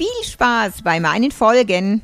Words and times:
Viel 0.00 0.24
Spaß 0.24 0.80
bei 0.82 0.98
meinen 0.98 1.30
Folgen. 1.30 2.00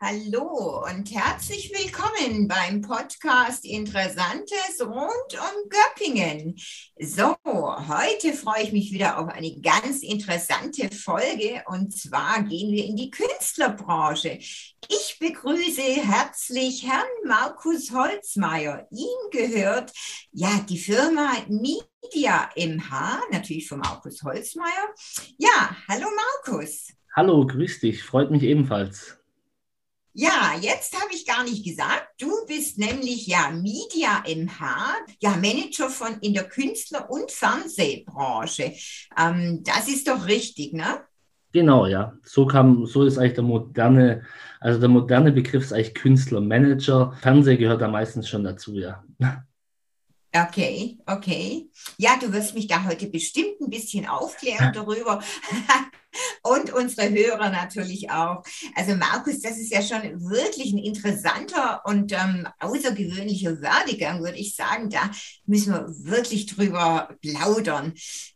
Hallo 0.00 0.84
und 0.90 1.08
herzlich 1.14 1.72
willkommen 1.72 2.48
beim 2.48 2.80
Podcast 2.80 3.64
Interessantes 3.64 4.80
rund 4.80 5.34
um 5.34 5.68
Göppingen. 5.70 6.56
So, 6.98 7.36
heute 7.44 8.32
freue 8.32 8.64
ich 8.64 8.72
mich 8.72 8.90
wieder 8.90 9.20
auf 9.20 9.28
eine 9.28 9.56
ganz 9.60 10.02
interessante 10.02 10.90
Folge 10.92 11.62
und 11.68 11.96
zwar 11.96 12.42
gehen 12.42 12.72
wir 12.72 12.84
in 12.84 12.96
die 12.96 13.12
Künstlerbranche. 13.12 14.40
Ich 14.88 15.18
begrüße 15.20 15.80
herzlich 15.80 16.88
Herrn 16.88 17.06
Markus 17.24 17.92
Holzmeier. 17.92 18.88
Ihm 18.90 19.30
gehört 19.30 19.92
ja 20.32 20.58
die 20.68 20.78
Firma 20.78 21.34
Media 21.46 22.50
MH, 22.56 23.20
natürlich 23.30 23.68
von 23.68 23.78
Markus 23.78 24.24
Holzmeier. 24.24 24.92
Ja, 25.38 25.76
hallo 25.88 26.08
Markus. 26.44 26.97
Hallo, 27.18 27.44
grüß 27.44 27.80
dich, 27.80 28.04
freut 28.04 28.30
mich 28.30 28.44
ebenfalls. 28.44 29.18
Ja, 30.12 30.54
jetzt 30.60 30.94
habe 30.94 31.12
ich 31.12 31.26
gar 31.26 31.42
nicht 31.42 31.64
gesagt, 31.64 32.10
du 32.20 32.30
bist 32.46 32.78
nämlich 32.78 33.26
ja 33.26 33.50
Media 33.50 34.22
MH, 34.24 34.94
ja 35.18 35.30
Manager 35.30 35.90
von 35.90 36.20
in 36.20 36.32
der 36.32 36.44
Künstler- 36.44 37.10
und 37.10 37.32
Fernsehbranche. 37.32 38.74
Ähm, 39.18 39.64
das 39.64 39.88
ist 39.88 40.06
doch 40.06 40.28
richtig, 40.28 40.74
ne? 40.74 41.00
Genau, 41.50 41.86
ja. 41.86 42.16
So 42.22 42.46
kam, 42.46 42.86
so 42.86 43.02
ist 43.02 43.18
eigentlich 43.18 43.34
der 43.34 43.42
moderne, 43.42 44.24
also 44.60 44.78
der 44.78 44.88
moderne 44.88 45.32
Begriff 45.32 45.64
ist 45.64 45.72
eigentlich 45.72 45.94
Künstler, 45.94 46.40
Manager. 46.40 47.18
Fernseh 47.20 47.56
gehört 47.56 47.80
da 47.80 47.88
meistens 47.88 48.28
schon 48.28 48.44
dazu, 48.44 48.74
ja. 48.74 49.02
Okay, 50.32 50.98
okay. 51.06 51.68
Ja, 51.96 52.16
du 52.20 52.32
wirst 52.32 52.54
mich 52.54 52.68
da 52.68 52.84
heute 52.84 53.06
bestimmt 53.06 53.60
ein 53.60 53.70
bisschen 53.70 54.06
aufklären 54.06 54.72
darüber. 54.74 55.20
Und 56.42 56.72
unsere 56.72 57.10
Hörer 57.10 57.50
natürlich 57.50 58.10
auch. 58.10 58.42
Also 58.74 58.94
Markus, 58.94 59.40
das 59.40 59.58
ist 59.58 59.72
ja 59.72 59.82
schon 59.82 60.20
wirklich 60.30 60.72
ein 60.72 60.78
interessanter 60.78 61.82
und 61.84 62.12
ähm, 62.12 62.46
außergewöhnlicher 62.60 63.60
Werdegang, 63.60 64.22
würde 64.22 64.38
ich 64.38 64.54
sagen. 64.54 64.90
Da 64.90 65.10
müssen 65.46 65.72
wir 65.72 65.86
wirklich 65.88 66.46
drüber 66.46 67.16
plaudern. 67.20 67.94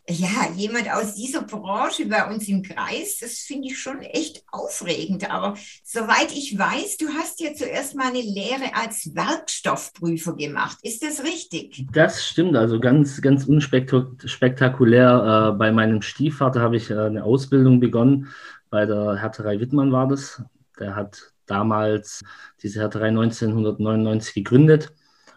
Ja, 0.09 0.50
jemand 0.56 0.93
aus 0.93 1.15
dieser 1.15 1.43
Branche 1.43 2.06
bei 2.06 2.28
uns 2.28 2.48
im 2.48 2.62
Kreis, 2.62 3.19
das 3.20 3.39
finde 3.39 3.69
ich 3.69 3.78
schon 3.78 4.03
echt 4.03 4.43
aufregend. 4.50 5.31
Aber 5.31 5.56
soweit 5.84 6.33
ich 6.33 6.59
weiß, 6.59 6.97
du 6.97 7.09
hast 7.09 7.41
ja 7.41 7.55
zuerst 7.55 7.95
mal 7.95 8.09
eine 8.09 8.20
Lehre 8.20 8.75
als 8.75 9.15
Werkstoffprüfer 9.15 10.34
gemacht. 10.34 10.78
Ist 10.83 11.05
das 11.05 11.23
richtig? 11.23 11.87
Das 11.93 12.27
stimmt. 12.27 12.56
Also 12.56 12.81
ganz, 12.81 13.23
ganz 13.23 13.47
unspektakulär. 13.47 15.53
Äh, 15.55 15.56
bei 15.56 15.70
meinem 15.70 16.03
Stiefvater 16.03 16.61
habe 16.61 16.77
ich 16.77 16.91
äh, 16.91 16.98
eine 16.98 17.22
Ausbildung 17.22 17.62
begonnen. 17.81 18.28
Bei 18.71 18.87
der 18.87 19.17
Härterei 19.17 19.61
Wittmann 19.61 19.93
war 19.93 20.09
das. 20.09 20.43
Der 20.78 20.97
hat 20.97 21.33
damals 21.47 22.23
diese 22.62 22.81
Härterei 22.81 23.09
1999 23.09 24.34
gegründet 24.34 24.93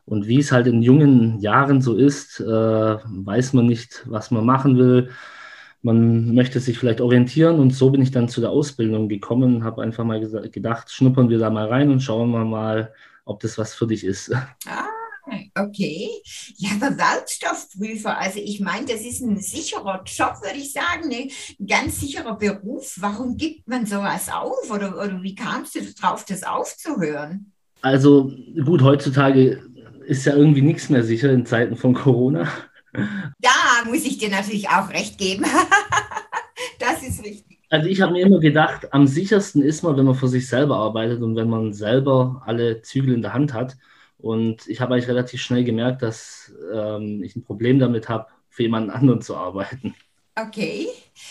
und 0.05 0.27
wie 0.27 0.39
es 0.39 0.51
halt 0.51 0.67
in 0.67 0.81
jungen 0.83 1.39
Jahren 1.39 1.81
so 1.81 1.95
ist, 1.95 2.39
äh, 2.39 2.45
weiß 2.45 3.53
man 3.53 3.65
nicht, 3.65 4.03
was 4.05 4.31
man 4.31 4.45
machen 4.45 4.77
will. 4.77 5.09
Man 5.81 6.33
möchte 6.33 6.59
sich 6.59 6.77
vielleicht 6.79 7.01
orientieren 7.01 7.59
und 7.59 7.71
so 7.71 7.89
bin 7.91 8.01
ich 8.01 8.11
dann 8.11 8.29
zu 8.29 8.41
der 8.41 8.51
Ausbildung 8.51 9.09
gekommen, 9.09 9.63
habe 9.63 9.83
einfach 9.83 10.03
mal 10.03 10.19
gedacht, 10.19 10.91
schnuppern 10.91 11.29
wir 11.29 11.39
da 11.39 11.49
mal 11.49 11.67
rein 11.67 11.91
und 11.91 12.01
schauen 12.01 12.31
wir 12.31 12.45
mal, 12.45 12.93
ob 13.23 13.39
das 13.39 13.57
was 13.57 13.73
für 13.73 13.87
dich 13.87 14.03
ist. 14.03 14.33
Ah, 14.67 14.87
okay. 15.57 16.09
Ja, 16.57 16.71
aber 16.75 16.97
Werkstoffprüfer, 16.97 18.17
also 18.17 18.39
ich 18.39 18.59
meine, 18.59 18.85
das 18.85 19.01
ist 19.01 19.21
ein 19.21 19.39
sicherer 19.39 20.03
Job, 20.05 20.41
würde 20.41 20.57
ich 20.57 20.71
sagen, 20.71 21.07
ne? 21.07 21.29
ein 21.59 21.67
ganz 21.67 21.99
sicherer 21.99 22.37
Beruf. 22.37 22.95
Warum 22.99 23.37
gibt 23.37 23.67
man 23.67 23.85
sowas 23.85 24.29
auf 24.29 24.69
oder, 24.69 24.95
oder 24.95 25.21
wie 25.21 25.35
kamst 25.35 25.75
du 25.75 25.81
darauf, 26.01 26.25
das 26.25 26.43
aufzuhören? 26.43 27.51
Also 27.81 28.31
gut, 28.63 28.81
heutzutage 28.81 29.61
ist 30.05 30.25
ja 30.25 30.35
irgendwie 30.35 30.61
nichts 30.61 30.89
mehr 30.89 31.03
sicher 31.03 31.31
in 31.31 31.45
Zeiten 31.45 31.75
von 31.75 31.93
Corona. 31.93 32.47
Da 32.93 33.85
muss 33.85 34.05
ich 34.05 34.17
dir 34.17 34.29
natürlich 34.29 34.69
auch 34.69 34.89
recht 34.89 35.17
geben. 35.17 35.45
das 36.79 37.03
ist 37.03 37.23
richtig. 37.23 37.59
Also 37.69 37.89
ich 37.89 38.01
habe 38.01 38.13
mir 38.13 38.25
immer 38.25 38.39
gedacht, 38.39 38.93
am 38.93 39.07
sichersten 39.07 39.61
ist 39.61 39.83
man, 39.83 39.97
wenn 39.97 40.05
man 40.05 40.15
für 40.15 40.27
sich 40.27 40.47
selber 40.47 40.77
arbeitet 40.77 41.21
und 41.21 41.35
wenn 41.35 41.49
man 41.49 41.73
selber 41.73 42.41
alle 42.45 42.81
Zügel 42.81 43.13
in 43.13 43.21
der 43.21 43.33
Hand 43.33 43.53
hat. 43.53 43.75
Und 44.25 44.67
ich 44.67 44.81
habe 44.81 44.95
eigentlich 44.95 45.07
relativ 45.07 45.39
schnell 45.39 45.63
gemerkt, 45.63 46.01
dass 46.01 46.51
ähm, 46.73 47.21
ich 47.21 47.35
ein 47.35 47.43
Problem 47.43 47.77
damit 47.77 48.09
habe, 48.09 48.25
für 48.49 48.63
jemanden 48.63 48.89
anderen 48.89 49.21
zu 49.21 49.37
arbeiten. 49.37 49.93
Okay. 50.35 50.87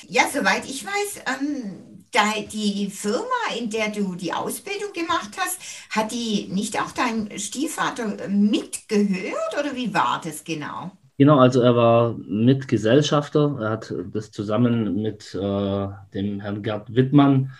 Ja, 0.06 0.22
soweit 0.32 0.64
ich 0.64 0.86
weiß, 0.86 1.24
ähm, 1.26 2.04
die 2.52 2.88
Firma, 2.90 3.58
in 3.58 3.68
der 3.68 3.88
du 3.88 4.14
die 4.14 4.32
Ausbildung 4.32 4.92
gemacht 4.92 5.30
hast, 5.36 5.60
hat 5.90 6.12
die 6.12 6.46
nicht 6.52 6.80
auch 6.80 6.92
dein 6.92 7.36
Stiefvater 7.36 8.28
mitgehört 8.28 9.58
oder 9.58 9.74
wie 9.74 9.92
war 9.92 10.20
das 10.22 10.44
genau? 10.44 10.92
Genau, 11.18 11.40
also 11.40 11.62
er 11.62 11.74
war 11.74 12.14
Mitgesellschafter. 12.16 13.58
Er 13.60 13.70
hat 13.70 13.92
das 14.12 14.30
zusammen 14.30 15.02
mit 15.02 15.34
äh, 15.34 15.88
dem 16.14 16.38
Herrn 16.38 16.62
Gerd 16.62 16.94
Wittmann 16.94 17.50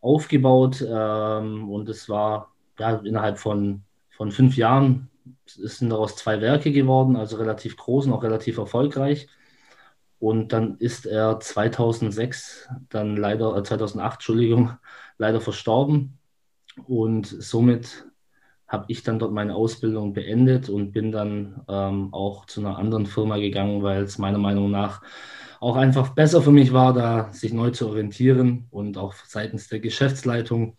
aufgebaut 0.00 0.84
ähm, 0.84 1.70
und 1.70 1.88
es 1.88 2.08
war 2.08 2.52
ja, 2.80 2.96
innerhalb 2.96 3.38
von, 3.38 3.84
von 4.20 4.32
fünf 4.32 4.58
Jahren 4.58 5.08
sind 5.46 5.88
daraus 5.88 6.14
zwei 6.14 6.42
Werke 6.42 6.72
geworden, 6.72 7.16
also 7.16 7.38
relativ 7.38 7.78
groß 7.78 8.04
und 8.04 8.12
auch 8.12 8.22
relativ 8.22 8.58
erfolgreich. 8.58 9.28
Und 10.18 10.52
dann 10.52 10.76
ist 10.76 11.06
er 11.06 11.40
2006, 11.40 12.68
dann 12.90 13.16
leider, 13.16 13.56
äh 13.56 13.62
2008, 13.62 14.16
Entschuldigung, 14.16 14.72
leider 15.16 15.40
verstorben. 15.40 16.18
Und 16.86 17.28
somit 17.28 18.04
habe 18.68 18.84
ich 18.88 19.02
dann 19.04 19.18
dort 19.18 19.32
meine 19.32 19.54
Ausbildung 19.54 20.12
beendet 20.12 20.68
und 20.68 20.92
bin 20.92 21.12
dann 21.12 21.62
ähm, 21.66 22.12
auch 22.12 22.44
zu 22.44 22.60
einer 22.60 22.76
anderen 22.76 23.06
Firma 23.06 23.38
gegangen, 23.38 23.82
weil 23.82 24.02
es 24.02 24.18
meiner 24.18 24.36
Meinung 24.36 24.70
nach 24.70 25.00
auch 25.60 25.76
einfach 25.76 26.10
besser 26.10 26.42
für 26.42 26.52
mich 26.52 26.74
war, 26.74 26.92
da 26.92 27.32
sich 27.32 27.54
neu 27.54 27.70
zu 27.70 27.88
orientieren 27.88 28.66
und 28.70 28.98
auch 28.98 29.14
seitens 29.14 29.68
der 29.68 29.80
Geschäftsleitung 29.80 30.76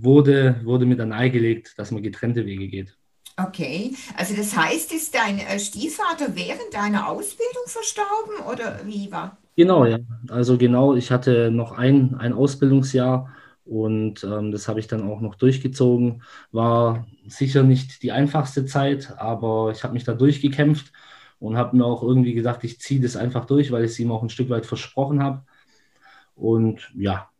wurde, 0.00 0.60
wurde 0.64 0.86
mir 0.86 0.96
dann 0.96 1.12
eingelegt, 1.12 1.74
dass 1.76 1.90
man 1.90 2.02
getrennte 2.02 2.46
Wege 2.46 2.68
geht. 2.68 2.96
Okay, 3.38 3.94
also 4.16 4.34
das 4.34 4.56
heißt, 4.56 4.92
ist 4.94 5.14
dein 5.14 5.38
äh, 5.38 5.58
Stiefvater 5.58 6.34
während 6.34 6.72
deiner 6.72 7.08
Ausbildung 7.08 7.64
verstorben 7.66 8.46
oder 8.50 8.80
wie 8.86 9.12
war? 9.12 9.36
Genau, 9.56 9.84
ja. 9.84 9.98
Also 10.28 10.56
genau, 10.56 10.94
ich 10.94 11.10
hatte 11.10 11.50
noch 11.50 11.72
ein, 11.72 12.14
ein 12.14 12.32
Ausbildungsjahr 12.32 13.30
und 13.64 14.24
ähm, 14.24 14.52
das 14.52 14.68
habe 14.68 14.80
ich 14.80 14.86
dann 14.86 15.02
auch 15.08 15.20
noch 15.20 15.34
durchgezogen. 15.34 16.22
War 16.50 17.06
sicher 17.26 17.62
nicht 17.62 18.02
die 18.02 18.12
einfachste 18.12 18.64
Zeit, 18.64 19.14
aber 19.18 19.70
ich 19.70 19.82
habe 19.84 19.94
mich 19.94 20.04
da 20.04 20.14
durchgekämpft 20.14 20.92
und 21.38 21.56
habe 21.56 21.76
mir 21.76 21.84
auch 21.84 22.02
irgendwie 22.02 22.34
gesagt, 22.34 22.64
ich 22.64 22.80
ziehe 22.80 23.00
das 23.00 23.16
einfach 23.16 23.44
durch, 23.44 23.70
weil 23.70 23.84
ich 23.84 23.92
es 23.92 23.98
ihm 23.98 24.12
auch 24.12 24.22
ein 24.22 24.30
Stück 24.30 24.48
weit 24.50 24.66
versprochen 24.66 25.22
habe. 25.22 25.44
Und 26.34 26.90
ja, 26.94 27.30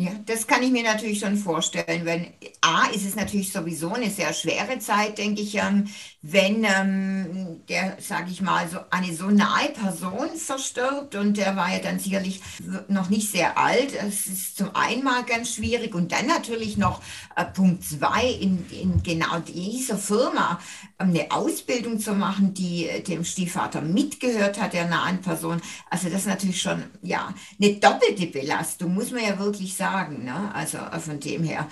ja, 0.00 0.12
das 0.24 0.46
kann 0.46 0.62
ich 0.62 0.70
mir 0.70 0.82
natürlich 0.82 1.20
schon 1.20 1.36
vorstellen. 1.36 2.06
Wenn 2.06 2.28
A 2.62 2.86
ist 2.86 3.04
es 3.04 3.16
natürlich 3.16 3.52
sowieso 3.52 3.92
eine 3.92 4.08
sehr 4.08 4.32
schwere 4.32 4.78
Zeit, 4.78 5.18
denke 5.18 5.42
ich, 5.42 5.56
ähm, 5.56 5.88
wenn 6.22 6.64
ähm, 6.64 7.60
der, 7.68 7.98
sage 8.00 8.30
ich 8.30 8.40
mal, 8.40 8.66
so 8.66 8.78
eine 8.90 9.14
so 9.14 9.26
nahe 9.26 9.68
Person 9.68 10.30
verstirbt 10.36 11.16
und 11.16 11.36
der 11.36 11.54
war 11.54 11.70
ja 11.70 11.80
dann 11.80 11.98
sicherlich 11.98 12.40
noch 12.88 13.10
nicht 13.10 13.30
sehr 13.30 13.58
alt. 13.58 13.92
Es 13.94 14.26
ist 14.26 14.56
zum 14.56 14.74
einen 14.74 15.04
mal 15.04 15.22
ganz 15.24 15.54
schwierig 15.54 15.94
und 15.94 16.12
dann 16.12 16.26
natürlich 16.26 16.78
noch 16.78 17.02
äh, 17.36 17.44
Punkt 17.44 17.84
zwei 17.84 18.24
in, 18.24 18.64
in 18.70 19.02
genau 19.02 19.38
dieser 19.40 19.98
Firma 19.98 20.60
ähm, 20.98 21.10
eine 21.10 21.30
Ausbildung 21.30 22.00
zu 22.00 22.14
machen, 22.14 22.54
die 22.54 22.86
äh, 22.86 23.02
dem 23.02 23.22
Stiefvater 23.22 23.82
mitgehört 23.82 24.58
hat, 24.58 24.72
der 24.72 24.88
nahen 24.88 25.20
Person. 25.20 25.60
Also 25.90 26.08
das 26.08 26.22
ist 26.22 26.26
natürlich 26.26 26.62
schon 26.62 26.84
ja 27.02 27.34
eine 27.60 27.74
doppelte 27.74 28.28
Belastung, 28.28 28.94
muss 28.94 29.10
man 29.10 29.22
ja 29.22 29.38
wirklich 29.38 29.74
sagen. 29.74 29.89
Ne? 30.24 30.54
Also 30.54 30.78
äh, 30.78 30.98
von 30.98 31.20
dem 31.20 31.42
her. 31.42 31.68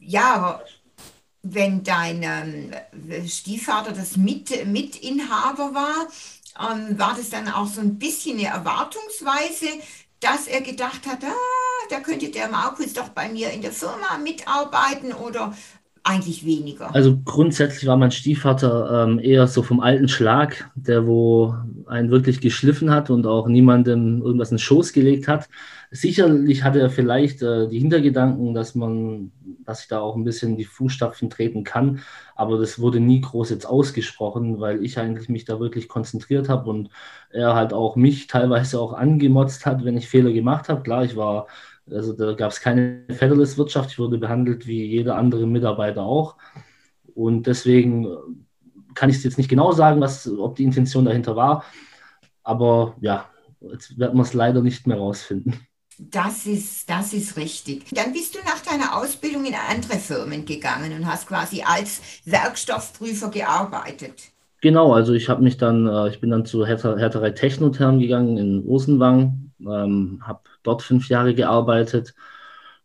Ja, 0.00 0.34
aber 0.34 0.64
wenn 1.42 1.82
dein 1.82 2.22
ähm, 2.22 2.70
Stiefvater 3.26 3.92
das 3.92 4.16
Mit 4.16 4.66
Mitinhaber 4.66 5.74
war, 5.74 6.06
ähm, 6.60 6.98
war 6.98 7.14
das 7.16 7.30
dann 7.30 7.48
auch 7.48 7.66
so 7.66 7.80
ein 7.80 7.98
bisschen 7.98 8.38
eine 8.38 8.48
Erwartungsweise, 8.48 9.66
dass 10.20 10.46
er 10.46 10.60
gedacht 10.60 11.06
hat, 11.06 11.24
ah, 11.24 11.88
da 11.90 12.00
könnte 12.00 12.30
der 12.30 12.48
Markus 12.48 12.92
doch 12.92 13.08
bei 13.08 13.28
mir 13.28 13.50
in 13.50 13.62
der 13.62 13.72
Firma 13.72 14.18
mitarbeiten 14.22 15.12
oder 15.12 15.52
eigentlich 16.04 16.44
weniger? 16.44 16.94
Also 16.94 17.18
grundsätzlich 17.24 17.86
war 17.86 17.96
mein 17.96 18.10
Stiefvater 18.10 19.06
ähm, 19.06 19.18
eher 19.18 19.46
so 19.46 19.62
vom 19.62 19.80
alten 19.80 20.08
Schlag, 20.08 20.70
der 20.74 21.06
wo 21.06 21.54
einen 21.86 22.10
wirklich 22.10 22.40
geschliffen 22.40 22.90
hat 22.90 23.10
und 23.10 23.26
auch 23.26 23.48
niemandem 23.48 24.22
irgendwas 24.22 24.50
in 24.50 24.56
den 24.56 24.62
Schoß 24.62 24.92
gelegt 24.92 25.28
hat. 25.28 25.48
Sicherlich 25.94 26.64
hatte 26.64 26.80
er 26.80 26.88
vielleicht 26.88 27.42
äh, 27.42 27.68
die 27.68 27.78
Hintergedanken, 27.78 28.54
dass 28.54 28.74
man, 28.74 29.30
dass 29.64 29.82
ich 29.82 29.88
da 29.88 30.00
auch 30.00 30.16
ein 30.16 30.24
bisschen 30.24 30.56
die 30.56 30.64
Fußstapfen 30.64 31.28
treten 31.28 31.64
kann, 31.64 32.00
aber 32.34 32.58
das 32.58 32.78
wurde 32.78 32.98
nie 32.98 33.20
groß 33.20 33.50
jetzt 33.50 33.66
ausgesprochen, 33.66 34.58
weil 34.58 34.82
ich 34.82 34.98
eigentlich 34.98 35.28
mich 35.28 35.44
da 35.44 35.60
wirklich 35.60 35.88
konzentriert 35.88 36.48
habe 36.48 36.70
und 36.70 36.88
er 37.30 37.54
halt 37.54 37.74
auch 37.74 37.94
mich 37.96 38.26
teilweise 38.26 38.80
auch 38.80 38.94
angemotzt 38.94 39.66
hat, 39.66 39.84
wenn 39.84 39.98
ich 39.98 40.08
Fehler 40.08 40.32
gemacht 40.32 40.70
habe. 40.70 40.82
Klar, 40.82 41.04
ich 41.04 41.14
war 41.14 41.46
also 41.90 42.12
da 42.12 42.32
gab 42.34 42.52
es 42.52 42.60
keine 42.60 43.04
Federless-Wirtschaft. 43.08 43.90
Ich 43.90 43.98
wurde 43.98 44.18
behandelt 44.18 44.66
wie 44.66 44.84
jeder 44.84 45.16
andere 45.16 45.46
Mitarbeiter 45.46 46.02
auch. 46.02 46.36
Und 47.14 47.46
deswegen 47.46 48.06
äh, 48.06 48.16
kann 48.94 49.10
ich 49.10 49.16
es 49.16 49.24
jetzt 49.24 49.38
nicht 49.38 49.50
genau 49.50 49.72
sagen, 49.72 50.00
was, 50.00 50.28
ob 50.28 50.56
die 50.56 50.64
Intention 50.64 51.04
dahinter 51.04 51.36
war. 51.36 51.64
Aber 52.42 52.96
ja, 53.00 53.30
jetzt 53.60 53.98
werden 53.98 54.16
wir 54.16 54.22
es 54.22 54.34
leider 54.34 54.62
nicht 54.62 54.86
mehr 54.86 54.98
rausfinden. 54.98 55.56
Das 55.98 56.46
ist, 56.46 56.88
das 56.88 57.12
ist 57.12 57.36
richtig. 57.36 57.84
Dann 57.90 58.12
bist 58.12 58.34
du 58.34 58.38
nach 58.44 58.60
deiner 58.60 58.96
Ausbildung 58.96 59.44
in 59.44 59.54
andere 59.54 59.98
Firmen 59.98 60.44
gegangen 60.44 60.92
und 60.92 61.06
hast 61.06 61.26
quasi 61.28 61.62
als 61.62 62.00
Werkstoffprüfer 62.24 63.30
gearbeitet. 63.30 64.32
Genau, 64.60 64.92
also 64.92 65.12
ich 65.12 65.28
habe 65.28 65.42
mich 65.42 65.56
dann, 65.56 65.86
äh, 65.86 66.08
ich 66.08 66.20
bin 66.20 66.30
dann 66.30 66.46
zu 66.46 66.64
Härterei 66.64 67.30
Technotherm 67.30 67.98
gegangen 67.98 68.36
in 68.38 68.64
Osenwang, 68.64 69.50
ähm, 69.60 70.22
habe 70.24 70.40
dort 70.62 70.82
fünf 70.82 71.08
Jahre 71.08 71.34
gearbeitet 71.34 72.14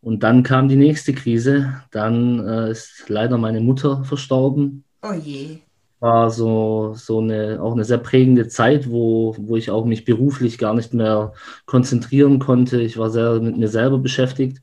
und 0.01 0.24
dann 0.24 0.44
kam 0.44 0.69
die 0.69 0.75
nächste 0.75 1.13
Krise. 1.13 1.81
Dann 1.92 2.39
äh, 2.48 2.71
ist 2.71 3.06
leider 3.09 3.38
meine 3.38 3.62
Mutter 3.62 4.04
verstorben. 4.04 4.83
Oh 5.04 5.13
je. 5.13 5.59
War 5.99 6.29
so, 6.29 6.94
so 6.95 7.19
eine, 7.19 7.59
auch 7.61 7.73
eine 7.73 7.83
sehr 7.83 7.97
prägende 7.97 8.47
Zeit, 8.47 8.89
wo, 8.91 9.35
wo 9.39 9.55
ich 9.57 9.71
auch 9.71 9.85
mich 9.85 10.05
beruflich 10.05 10.59
gar 10.59 10.75
nicht 10.75 10.94
mehr 10.94 11.33
konzentrieren 11.65 12.38
konnte. 12.39 12.79
Ich 12.81 12.97
war 12.97 13.09
sehr 13.09 13.39
mit 13.39 13.57
mir 13.57 13.67
selber 13.67 13.97
beschäftigt 13.97 14.61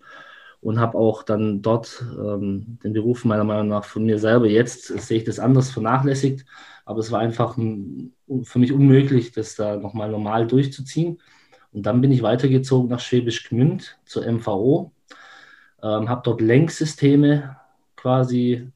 und 0.60 0.78
habe 0.80 0.96
auch 0.96 1.24
dann 1.24 1.60
dort 1.60 2.04
ähm, 2.18 2.78
den 2.84 2.92
Beruf 2.92 3.24
meiner 3.24 3.44
Meinung 3.44 3.68
nach 3.68 3.84
von 3.84 4.04
mir 4.04 4.18
selber, 4.18 4.46
jetzt 4.46 4.86
sehe 4.86 5.18
ich 5.18 5.24
das 5.24 5.38
anders, 5.38 5.70
vernachlässigt. 5.70 6.46
Aber 6.86 7.00
es 7.00 7.10
war 7.12 7.20
einfach 7.20 7.56
für 7.56 8.58
mich 8.58 8.72
unmöglich, 8.72 9.32
das 9.32 9.56
da 9.56 9.76
nochmal 9.76 10.10
normal 10.10 10.46
durchzuziehen. 10.46 11.20
Und 11.72 11.84
dann 11.84 12.00
bin 12.00 12.12
ich 12.12 12.22
weitergezogen 12.22 12.88
nach 12.88 13.00
Schwäbisch 13.00 13.48
Gmünd 13.48 13.98
zur 14.06 14.24
MVO, 14.26 14.92
ähm, 15.82 16.08
habe 16.08 16.22
dort 16.24 16.40
Lenksysteme 16.40 17.56
quasi 17.96 18.70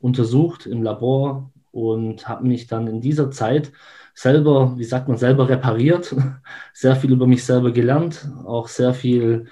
untersucht 0.00 0.66
im 0.66 0.82
Labor 0.82 1.50
und 1.74 2.28
habe 2.28 2.46
mich 2.46 2.66
dann 2.66 2.86
in 2.86 3.00
dieser 3.00 3.30
Zeit 3.30 3.72
selber, 4.14 4.74
wie 4.78 4.84
sagt 4.84 5.08
man, 5.08 5.16
selber 5.18 5.48
repariert, 5.48 6.14
sehr 6.72 6.96
viel 6.96 7.12
über 7.12 7.26
mich 7.26 7.44
selber 7.44 7.72
gelernt, 7.72 8.28
auch 8.44 8.68
sehr 8.68 8.94
viel 8.94 9.46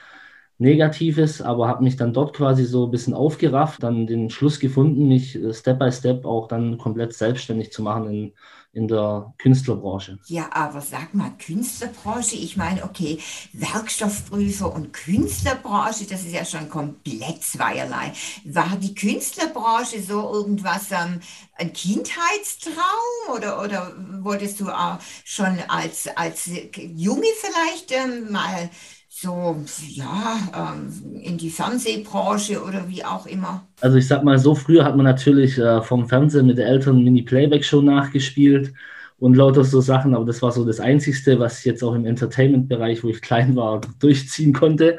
Negatives, 0.59 1.43
aber 1.43 1.67
habe 1.69 1.83
mich 1.83 1.97
dann 1.97 2.13
dort 2.13 2.35
quasi 2.37 2.65
so 2.65 2.87
ein 2.87 2.91
bisschen 2.93 3.15
aufgerafft, 3.15 3.83
dann 3.83 4.07
den 4.07 4.31
Schluss 4.31 4.61
gefunden, 4.61 5.09
mich 5.09 5.35
äh, 5.37 5.53
Step 5.53 5.79
by 5.81 5.91
Step 5.91 6.25
auch 6.25 6.47
dann 6.49 6.79
komplett 6.79 7.13
selbstständig 7.15 7.73
zu 7.73 7.83
machen 7.83 8.09
in, 8.09 8.33
in 8.73 8.89
der 8.89 9.35
Künstlerbranche. 9.39 10.19
Ja, 10.27 10.49
aber 10.53 10.81
sag 10.81 11.13
mal, 11.13 11.31
Künstlerbranche, 11.39 12.37
ich 12.37 12.57
meine, 12.57 12.85
okay, 12.85 13.19
Werkstoffprüfer 13.53 14.73
und 14.73 14.93
Künstlerbranche, 14.93 16.07
das 16.07 16.25
ist 16.25 16.33
ja 16.33 16.45
schon 16.45 16.71
komplett 16.71 17.43
zweierlei. 17.43 18.13
War 18.45 18.77
die 18.77 18.95
Künstlerbranche 18.95 20.03
so 20.03 20.33
irgendwas, 20.33 20.91
ähm, 20.91 21.21
ein 21.55 21.73
Kindheitstraum 21.73 23.37
oder, 23.37 23.63
oder 23.63 23.95
wolltest 24.23 24.59
du 24.61 24.71
auch 24.71 24.99
schon 25.25 25.59
als, 25.69 26.09
als 26.17 26.51
Junge 26.77 27.29
vielleicht 27.41 27.93
ähm, 27.93 28.33
mal 28.33 28.71
so, 29.15 29.57
ja, 29.91 30.39
ähm, 30.57 31.21
in 31.21 31.37
die 31.37 31.51
Fernsehbranche 31.51 32.63
oder 32.63 32.89
wie 32.89 33.05
auch 33.05 33.27
immer? 33.27 33.63
Also 33.83 33.99
ich 33.99 34.09
sag 34.09 34.25
mal, 34.25 34.39
so 34.39 34.55
früher 34.55 34.85
hat 34.85 34.97
man 34.97 35.05
natürlich 35.05 35.59
äh, 35.59 35.83
vom 35.83 36.09
Fernsehen 36.09 36.47
mit 36.47 36.57
der 36.57 36.67
Eltern 36.67 37.05
Mini-Playback-Show 37.05 37.83
nachgespielt 37.83 38.73
und 39.19 39.37
lauter 39.37 39.65
so 39.65 39.83
Sachen, 39.83 40.15
aber 40.15 40.25
das 40.25 40.41
war 40.41 40.51
so 40.51 40.65
das 40.65 40.81
Einzigste, 40.81 41.39
was 41.39 41.59
ich 41.59 41.67
jetzt 41.67 41.85
auch 41.85 41.95
im 41.95 42.07
Entertainment-Bereich, 42.07 43.05
wo 43.05 43.09
ich 43.09 43.21
klein 43.21 43.55
war, 43.55 43.83
durchziehen 44.01 44.55
konnte. 44.55 44.99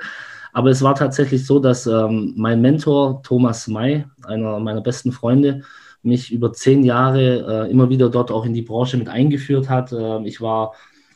Aber 0.53 0.69
es 0.69 0.83
war 0.83 0.93
tatsächlich 0.93 1.47
so, 1.47 1.57
dass 1.57 1.87
ähm, 1.87 2.33
mein 2.37 2.61
Mentor 2.61 3.23
Thomas 3.23 3.67
May, 3.67 4.05
einer 4.25 4.59
meiner 4.59 4.81
besten 4.81 5.11
Freunde, 5.11 5.63
mich 6.03 6.31
über 6.31 6.53
zehn 6.53 6.83
Jahre 6.83 7.65
äh, 7.65 7.71
immer 7.71 7.89
wieder 7.89 8.09
dort 8.09 8.29
auch 8.29 8.45
in 8.45 8.53
die 8.53 8.61
Branche 8.61 8.97
mit 8.97 9.09
eingeführt 9.09 9.69
hat. 9.69 9.91
Äh, 9.91 10.23
ich 10.27 10.39
war 10.39 10.73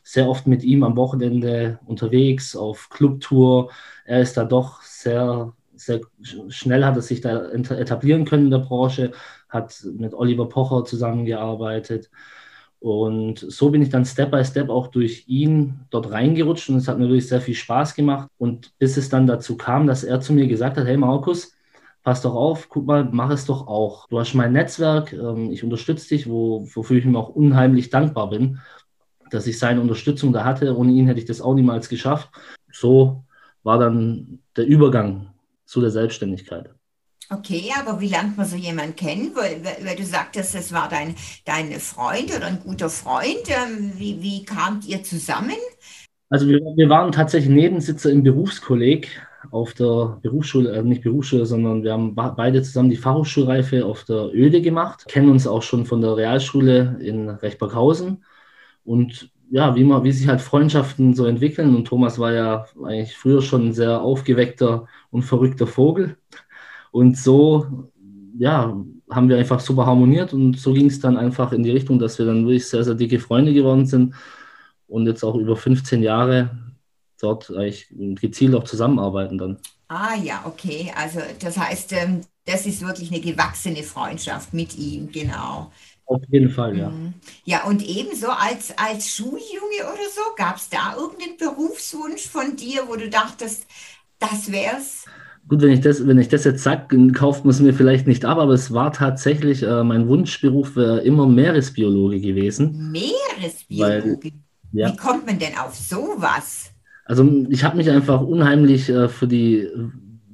sehr 0.07 0.29
oft 0.29 0.47
mit 0.47 0.63
ihm 0.63 0.83
am 0.85 0.95
Wochenende 0.95 1.79
unterwegs 1.85 2.55
auf 2.55 2.89
Clubtour. 2.89 3.71
Er 4.05 4.21
ist 4.21 4.37
da 4.37 4.45
doch 4.45 4.81
sehr, 4.81 5.53
sehr 5.75 5.99
schnell 6.47 6.85
hat 6.85 6.95
er 6.95 7.01
sich 7.01 7.19
da 7.19 7.49
etablieren 7.51 8.23
können 8.23 8.45
in 8.45 8.51
der 8.51 8.59
Branche, 8.59 9.11
hat 9.49 9.85
mit 9.97 10.13
Oliver 10.13 10.47
Pocher 10.47 10.85
zusammengearbeitet. 10.85 12.09
Und 12.79 13.39
so 13.39 13.69
bin 13.69 13.81
ich 13.81 13.89
dann 13.89 14.05
Step 14.05 14.31
by 14.31 14.45
Step 14.45 14.69
auch 14.69 14.87
durch 14.87 15.25
ihn 15.27 15.81
dort 15.89 16.09
reingerutscht 16.09 16.69
und 16.69 16.77
es 16.77 16.87
hat 16.87 16.99
mir 16.99 17.09
wirklich 17.09 17.27
sehr 17.27 17.41
viel 17.41 17.55
Spaß 17.55 17.93
gemacht. 17.93 18.29
Und 18.37 18.77
bis 18.79 18.95
es 18.95 19.09
dann 19.09 19.27
dazu 19.27 19.57
kam, 19.57 19.87
dass 19.87 20.05
er 20.05 20.21
zu 20.21 20.31
mir 20.31 20.47
gesagt 20.47 20.77
hat, 20.77 20.87
hey 20.87 20.95
Markus, 20.95 21.53
pass 22.03 22.21
doch 22.21 22.33
auf, 22.33 22.69
guck 22.69 22.85
mal, 22.85 23.09
mach 23.11 23.29
es 23.31 23.45
doch 23.45 23.67
auch. 23.67 24.07
Du 24.07 24.19
hast 24.19 24.33
mein 24.35 24.53
Netzwerk, 24.53 25.11
ähm, 25.11 25.51
ich 25.51 25.65
unterstütze 25.65 26.07
dich, 26.07 26.29
wo, 26.29 26.65
wofür 26.73 26.97
ich 26.97 27.03
ihm 27.05 27.17
auch 27.17 27.27
unheimlich 27.27 27.89
dankbar 27.89 28.29
bin 28.29 28.59
dass 29.29 29.47
ich 29.47 29.59
seine 29.59 29.81
Unterstützung 29.81 30.33
da 30.33 30.43
hatte. 30.43 30.75
Ohne 30.75 30.91
ihn 30.91 31.07
hätte 31.07 31.19
ich 31.19 31.25
das 31.25 31.41
auch 31.41 31.53
niemals 31.53 31.89
geschafft. 31.89 32.29
So 32.71 33.23
war 33.63 33.79
dann 33.79 34.39
der 34.55 34.65
Übergang 34.65 35.29
zu 35.65 35.81
der 35.81 35.91
Selbstständigkeit. 35.91 36.69
Okay, 37.29 37.71
aber 37.77 37.99
wie 37.99 38.07
lernt 38.07 38.37
man 38.37 38.45
so 38.45 38.55
jemanden 38.55 38.95
kennen? 38.95 39.31
Weil, 39.35 39.61
weil 39.83 39.97
du 39.97 40.05
sagtest, 40.05 40.55
es 40.55 40.71
war 40.71 40.87
dein, 40.87 41.13
dein 41.43 41.71
Freund 41.73 42.33
oder 42.33 42.45
ein 42.45 42.61
guter 42.63 42.89
Freund. 42.89 43.43
Ähm, 43.47 43.91
wie, 43.97 44.21
wie 44.21 44.45
kamt 44.45 44.87
ihr 44.87 45.03
zusammen? 45.03 45.57
Also 46.29 46.47
wir, 46.47 46.59
wir 46.59 46.89
waren 46.89 47.11
tatsächlich 47.11 47.53
Nebensitzer 47.53 48.11
im 48.11 48.23
Berufskolleg 48.23 49.09
auf 49.51 49.73
der 49.73 50.19
Berufsschule, 50.21 50.71
äh, 50.71 50.83
nicht 50.83 51.03
Berufsschule, 51.03 51.45
sondern 51.45 51.83
wir 51.83 51.91
haben 51.91 52.15
beide 52.15 52.63
zusammen 52.63 52.89
die 52.89 52.97
Fachhochschulreife 52.97 53.85
auf 53.85 54.05
der 54.05 54.33
Öde 54.33 54.61
gemacht, 54.61 55.05
kennen 55.07 55.29
uns 55.29 55.47
auch 55.47 55.63
schon 55.63 55.85
von 55.85 56.01
der 56.01 56.15
Realschule 56.15 56.97
in 57.01 57.29
Rechtberghausen 57.29 58.23
und 58.87 59.29
ja, 59.49 59.75
wie, 59.75 59.83
man, 59.83 60.03
wie 60.03 60.11
sich 60.11 60.27
halt 60.27 60.41
Freundschaften 60.41 61.13
so 61.13 61.25
entwickeln. 61.25 61.75
Und 61.75 61.85
Thomas 61.85 62.19
war 62.19 62.33
ja 62.33 62.65
eigentlich 62.83 63.15
früher 63.15 63.41
schon 63.41 63.67
ein 63.67 63.73
sehr 63.73 64.01
aufgeweckter 64.01 64.87
und 65.11 65.23
verrückter 65.23 65.67
Vogel. 65.67 66.17
Und 66.91 67.17
so, 67.17 67.89
ja, 68.37 68.75
haben 69.09 69.29
wir 69.29 69.37
einfach 69.37 69.59
super 69.59 69.85
harmoniert 69.85 70.33
und 70.33 70.57
so 70.57 70.73
ging 70.73 70.87
es 70.87 70.99
dann 70.99 71.17
einfach 71.17 71.51
in 71.51 71.63
die 71.63 71.71
Richtung, 71.71 71.99
dass 71.99 72.17
wir 72.17 72.25
dann 72.25 72.45
wirklich 72.45 72.67
sehr, 72.67 72.83
sehr 72.83 72.95
dicke 72.95 73.19
Freunde 73.19 73.53
geworden 73.53 73.85
sind 73.85 74.15
und 74.87 75.05
jetzt 75.05 75.23
auch 75.23 75.35
über 75.35 75.55
15 75.57 76.01
Jahre 76.01 76.57
dort 77.19 77.49
eigentlich 77.51 77.87
gezielt 77.91 78.55
auch 78.55 78.63
zusammenarbeiten 78.63 79.37
dann. 79.37 79.57
Ah 79.89 80.15
ja, 80.15 80.43
okay. 80.45 80.93
Also 80.95 81.19
das 81.39 81.57
heißt, 81.57 81.93
ähm, 81.93 82.21
das 82.45 82.65
ist 82.65 82.85
wirklich 82.85 83.11
eine 83.11 83.21
gewachsene 83.21 83.83
Freundschaft 83.83 84.53
mit 84.53 84.77
ihm, 84.77 85.11
genau. 85.11 85.71
Auf 86.07 86.21
jeden 86.29 86.49
Fall, 86.49 86.77
ja. 86.77 86.89
Mhm. 86.89 87.13
Ja, 87.43 87.65
und 87.65 87.85
ebenso 87.85 88.27
als, 88.27 88.73
als 88.77 89.09
Schuljunge 89.09 89.83
oder 89.83 90.07
so, 90.13 90.21
gab 90.37 90.55
es 90.55 90.69
da 90.69 90.95
irgendeinen 90.95 91.37
Berufswunsch 91.37 92.27
von 92.27 92.55
dir, 92.55 92.83
wo 92.87 92.95
du 92.95 93.09
dachtest, 93.09 93.67
das 94.19 94.51
wär's? 94.51 95.05
Gut, 95.49 95.61
wenn 95.61 95.71
ich 95.71 95.81
das, 95.81 96.05
wenn 96.05 96.17
ich 96.17 96.29
das 96.29 96.43
jetzt 96.45 96.63
sage, 96.63 97.11
kauft 97.11 97.45
man 97.45 97.51
es 97.51 97.59
mir 97.59 97.73
vielleicht 97.73 98.07
nicht 98.07 98.25
ab, 98.25 98.37
aber 98.37 98.53
es 98.53 98.73
war 98.73 98.91
tatsächlich, 98.91 99.63
äh, 99.63 99.83
mein 99.83 100.07
Wunschberuf 100.07 100.75
wäre 100.75 101.01
immer 101.01 101.27
Meeresbiologe 101.27 102.19
gewesen. 102.19 102.91
Meeresbiologe? 102.91 104.19
Weil, 104.23 104.31
ja. 104.71 104.91
Wie 104.91 104.97
kommt 104.97 105.25
man 105.25 105.39
denn 105.39 105.57
auf 105.57 105.75
sowas? 105.75 106.71
Also 107.05 107.45
ich 107.49 107.63
habe 107.63 107.77
mich 107.77 107.89
einfach 107.89 108.21
unheimlich 108.21 108.89
äh, 108.89 109.07
für 109.07 109.27
die 109.27 109.67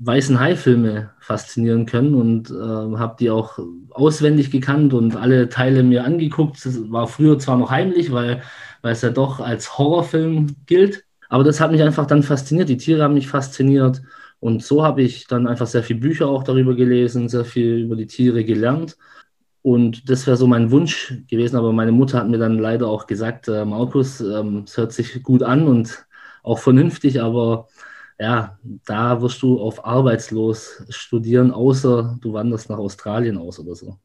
weißen 0.05 0.39
Hai-Filme 0.39 1.11
faszinieren 1.19 1.85
können 1.85 2.13
und 2.15 2.51
äh, 2.51 2.97
habe 2.97 3.15
die 3.19 3.29
auch 3.29 3.59
auswendig 3.91 4.51
gekannt 4.51 4.93
und 4.93 5.15
alle 5.15 5.49
Teile 5.49 5.83
mir 5.83 6.03
angeguckt. 6.03 6.65
Das 6.65 6.79
war 6.91 7.07
früher 7.07 7.39
zwar 7.39 7.57
noch 7.57 7.71
heimlich, 7.71 8.11
weil, 8.11 8.41
weil 8.81 8.93
es 8.93 9.01
ja 9.01 9.09
doch 9.09 9.39
als 9.39 9.77
Horrorfilm 9.77 10.55
gilt, 10.65 11.05
aber 11.29 11.43
das 11.43 11.59
hat 11.59 11.71
mich 11.71 11.81
einfach 11.81 12.05
dann 12.05 12.23
fasziniert. 12.23 12.69
Die 12.69 12.77
Tiere 12.77 13.03
haben 13.03 13.13
mich 13.13 13.27
fasziniert 13.27 14.01
und 14.39 14.63
so 14.63 14.83
habe 14.83 15.01
ich 15.01 15.27
dann 15.27 15.47
einfach 15.47 15.67
sehr 15.67 15.83
viele 15.83 15.99
Bücher 16.01 16.27
auch 16.27 16.43
darüber 16.43 16.75
gelesen, 16.75 17.29
sehr 17.29 17.45
viel 17.45 17.77
über 17.85 17.95
die 17.95 18.07
Tiere 18.07 18.43
gelernt. 18.43 18.97
Und 19.61 20.09
das 20.09 20.27
wäre 20.27 20.35
so 20.35 20.45
mein 20.47 20.71
Wunsch 20.71 21.13
gewesen, 21.29 21.55
aber 21.55 21.71
meine 21.71 21.93
Mutter 21.93 22.19
hat 22.19 22.27
mir 22.27 22.37
dann 22.37 22.59
leider 22.59 22.87
auch 22.87 23.07
gesagt, 23.07 23.47
äh, 23.47 23.63
Markus, 23.63 24.19
ähm, 24.19 24.65
es 24.67 24.75
hört 24.75 24.91
sich 24.91 25.23
gut 25.23 25.41
an 25.43 25.67
und 25.67 26.05
auch 26.43 26.59
vernünftig, 26.59 27.21
aber 27.21 27.69
ja, 28.23 28.59
da 28.85 29.21
wirst 29.21 29.41
du 29.41 29.59
auf 29.61 29.83
arbeitslos 29.85 30.83
studieren, 30.89 31.51
außer 31.51 32.17
du 32.21 32.33
wanderst 32.33 32.69
nach 32.69 32.77
Australien 32.77 33.37
aus 33.37 33.59
oder 33.59 33.75
so. 33.75 33.99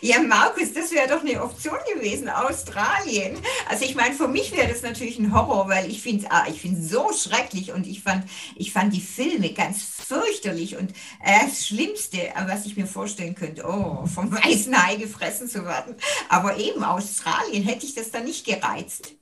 Ja, 0.00 0.22
Markus, 0.22 0.72
das 0.72 0.92
wäre 0.92 1.08
doch 1.08 1.24
eine 1.24 1.42
Option 1.42 1.78
gewesen, 1.92 2.28
Australien. 2.28 3.36
Also 3.68 3.84
ich 3.84 3.96
meine, 3.96 4.14
für 4.14 4.28
mich 4.28 4.56
wäre 4.56 4.68
das 4.68 4.82
natürlich 4.82 5.18
ein 5.18 5.32
Horror, 5.34 5.68
weil 5.68 5.90
ich 5.90 6.00
finde 6.02 6.24
es 6.24 6.30
ah, 6.30 6.44
ich 6.48 6.62
so 6.80 7.08
schrecklich 7.12 7.72
und 7.72 7.86
ich 7.86 8.02
fand, 8.02 8.24
ich 8.54 8.72
fand 8.72 8.94
die 8.94 9.00
Filme 9.00 9.52
ganz 9.52 9.82
fürchterlich 9.82 10.76
und 10.76 10.90
äh, 11.24 11.46
das 11.46 11.66
Schlimmste, 11.66 12.18
was 12.46 12.66
ich 12.66 12.76
mir 12.76 12.86
vorstellen 12.86 13.34
könnte, 13.34 13.64
oh, 13.66 14.06
vom 14.06 14.30
weißen 14.44 14.74
Hai 14.76 14.96
gefressen 14.96 15.48
zu 15.48 15.64
werden. 15.64 15.96
Aber 16.28 16.56
eben 16.58 16.84
Australien 16.84 17.64
hätte 17.64 17.84
ich 17.84 17.94
das 17.94 18.12
dann 18.12 18.24
nicht 18.24 18.46
gereizt. 18.46 19.16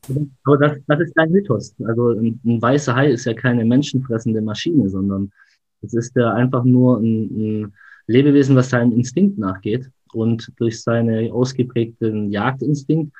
Aber 0.44 0.58
das, 0.58 0.78
das 0.86 1.00
ist 1.00 1.12
dein 1.16 1.30
Mythos. 1.30 1.74
Also 1.86 2.10
ein, 2.10 2.38
ein 2.44 2.60
weißer 2.60 2.94
Hai 2.94 3.12
ist 3.12 3.24
ja 3.24 3.32
keine 3.32 3.64
menschenfressende 3.64 4.42
Maschine, 4.42 4.90
sondern 4.90 5.32
es 5.80 5.94
ist 5.94 6.14
ja 6.16 6.34
einfach 6.34 6.64
nur 6.64 6.98
ein, 6.98 7.62
ein 7.62 7.74
Lebewesen, 8.06 8.56
was 8.56 8.70
seinem 8.70 8.92
Instinkt 8.92 9.38
nachgeht 9.38 9.90
und 10.16 10.52
durch 10.56 10.82
seinen 10.82 11.30
ausgeprägten 11.30 12.30
Jagdinstinkt 12.30 13.12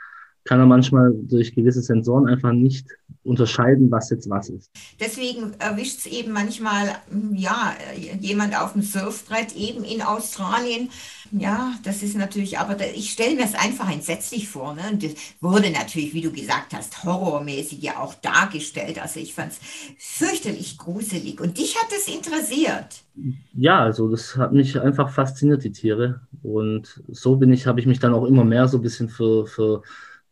kann 0.46 0.60
er 0.60 0.66
manchmal 0.66 1.12
durch 1.14 1.54
gewisse 1.54 1.82
Sensoren 1.82 2.26
einfach 2.26 2.52
nicht 2.52 2.86
unterscheiden, 3.26 3.90
was 3.90 4.10
jetzt 4.10 4.30
was 4.30 4.48
ist. 4.48 4.70
Deswegen 5.00 5.52
erwischt 5.58 5.98
es 5.98 6.06
eben 6.06 6.32
manchmal 6.32 6.88
ja, 7.34 7.74
jemand 8.20 8.58
auf 8.58 8.72
dem 8.72 8.82
Surfbrett 8.82 9.54
eben 9.56 9.84
in 9.84 10.00
Australien. 10.00 10.88
Ja, 11.32 11.74
das 11.82 12.04
ist 12.04 12.16
natürlich, 12.16 12.58
aber 12.58 12.76
ich 12.94 13.10
stelle 13.10 13.34
mir 13.34 13.44
es 13.44 13.54
einfach 13.54 13.92
entsetzlich 13.92 14.48
vor. 14.48 14.74
Ne? 14.74 14.82
Und 14.92 15.02
das 15.02 15.12
wurde 15.40 15.70
natürlich, 15.70 16.14
wie 16.14 16.20
du 16.20 16.30
gesagt 16.30 16.72
hast, 16.72 17.02
horrormäßig 17.02 17.82
ja 17.82 17.98
auch 17.98 18.14
dargestellt. 18.14 19.02
Also 19.02 19.18
ich 19.18 19.34
fand 19.34 19.52
es 19.52 19.58
fürchterlich 19.98 20.78
gruselig. 20.78 21.40
Und 21.40 21.58
dich 21.58 21.76
hat 21.76 21.90
das 21.90 22.06
interessiert? 22.06 23.02
Ja, 23.54 23.80
also 23.80 24.08
das 24.08 24.36
hat 24.36 24.52
mich 24.52 24.80
einfach 24.80 25.10
fasziniert, 25.10 25.64
die 25.64 25.72
Tiere. 25.72 26.20
Und 26.44 27.02
so 27.08 27.36
bin 27.36 27.52
ich, 27.52 27.66
habe 27.66 27.80
ich 27.80 27.86
mich 27.86 27.98
dann 27.98 28.14
auch 28.14 28.24
immer 28.24 28.44
mehr 28.44 28.68
so 28.68 28.78
ein 28.78 28.82
bisschen 28.82 29.08
für, 29.08 29.46
für 29.46 29.82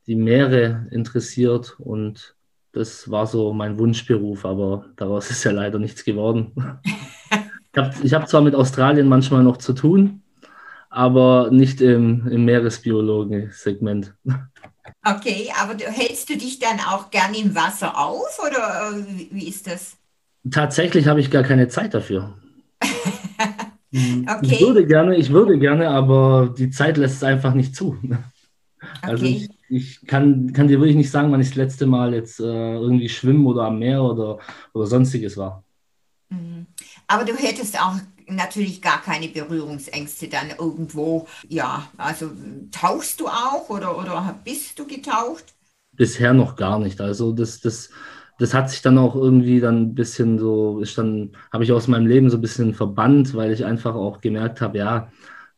die 0.07 0.17
Meere 0.17 0.87
interessiert 0.91 1.77
und 1.79 2.35
das 2.73 3.11
war 3.11 3.27
so 3.27 3.53
mein 3.53 3.79
Wunschberuf, 3.79 4.45
aber 4.45 4.87
daraus 4.97 5.31
ist 5.31 5.45
ja 5.45 5.53
leider 5.53 5.79
nichts 5.79 6.05
geworden. 6.05 6.53
ich 8.03 8.13
habe 8.13 8.23
hab 8.23 8.29
zwar 8.29 8.43
mit 8.43 8.55
Australien 8.55 9.09
manchmal 9.09 9.43
noch 9.43 9.59
zu 9.59 9.73
tun, 9.73 10.23
aber 10.91 11.51
nicht 11.51 11.81
im, 11.81 12.27
im 12.29 12.45
Meeresbiologen-Segment. 12.45 14.15
Okay, 15.07 15.51
aber 15.61 15.77
hältst 15.79 16.31
du 16.31 16.37
dich 16.37 16.59
dann 16.59 16.79
auch 16.81 17.11
gern 17.11 17.35
im 17.35 17.55
Wasser 17.55 17.99
auf 17.99 18.39
oder 18.47 18.91
äh, 18.99 19.27
wie 19.31 19.49
ist 19.49 19.67
das? 19.67 19.97
Tatsächlich 20.51 21.07
habe 21.07 21.21
ich 21.21 21.31
gar 21.31 21.43
keine 21.43 21.69
Zeit 21.69 21.95
dafür. 21.95 22.35
okay. 23.93 24.39
Ich 24.43 24.61
würde 24.61 24.87
gerne, 24.87 25.17
ich 25.17 25.31
würde 25.31 25.59
gerne, 25.59 25.91
aber 25.91 26.55
die 26.57 26.71
Zeit 26.71 26.97
lässt 26.97 27.17
es 27.17 27.23
einfach 27.23 27.55
nicht 27.55 27.77
zu. 27.77 27.99
Also 29.03 29.25
okay. 29.25 29.49
ich, 29.51 29.64
ich 29.75 30.07
kann, 30.07 30.53
kann 30.53 30.69
dir 30.69 30.79
wirklich 30.79 30.97
nicht 30.97 31.11
sagen, 31.11 31.33
wann 31.33 31.41
ich 31.41 31.49
das 31.49 31.57
letzte 31.57 31.87
Mal 31.87 32.15
jetzt 32.15 32.39
äh, 32.41 32.45
irgendwie 32.75 33.09
schwimmen 33.09 33.47
oder 33.47 33.65
am 33.65 33.79
Meer 33.79 34.03
oder, 34.03 34.39
oder 34.73 34.87
sonstiges 34.87 35.37
war. 35.37 35.65
Mhm. 36.31 36.67
Aber 37.09 37.25
du 37.25 37.35
hättest 37.35 37.81
auch 37.81 37.97
natürlich 38.29 38.81
gar 38.81 39.03
keine 39.03 39.29
Berührungsängste 39.29 40.29
dann 40.29 40.51
irgendwo. 40.59 41.27
Ja, 41.49 41.89
also 41.97 42.31
tauchst 42.71 43.21
du 43.21 43.29
auch 43.29 43.69
oder, 43.69 43.99
oder 43.99 44.39
bist 44.45 44.79
du 44.79 44.87
getaucht? 44.87 45.55
Bisher 45.93 46.33
noch 46.33 46.57
gar 46.57 46.79
nicht. 46.79 47.01
Also 47.01 47.33
das, 47.33 47.61
das, 47.61 47.91
das 48.39 48.55
hat 48.55 48.71
sich 48.71 48.81
dann 48.83 48.99
auch 48.99 49.15
irgendwie 49.15 49.61
dann 49.61 49.83
ein 49.83 49.95
bisschen 49.95 50.39
so, 50.39 50.81
ist 50.81 50.97
dann, 50.97 51.33
habe 51.53 51.65
ich 51.65 51.73
aus 51.73 51.89
meinem 51.89 52.07
Leben 52.07 52.31
so 52.31 52.39
ein 52.39 52.43
bisschen 52.43 52.75
verbannt, 52.75 53.35
weil 53.35 53.53
ich 53.53 53.65
einfach 53.65 53.95
auch 53.95 54.21
gemerkt 54.21 54.61
habe, 54.61 54.79
ja, 54.79 55.13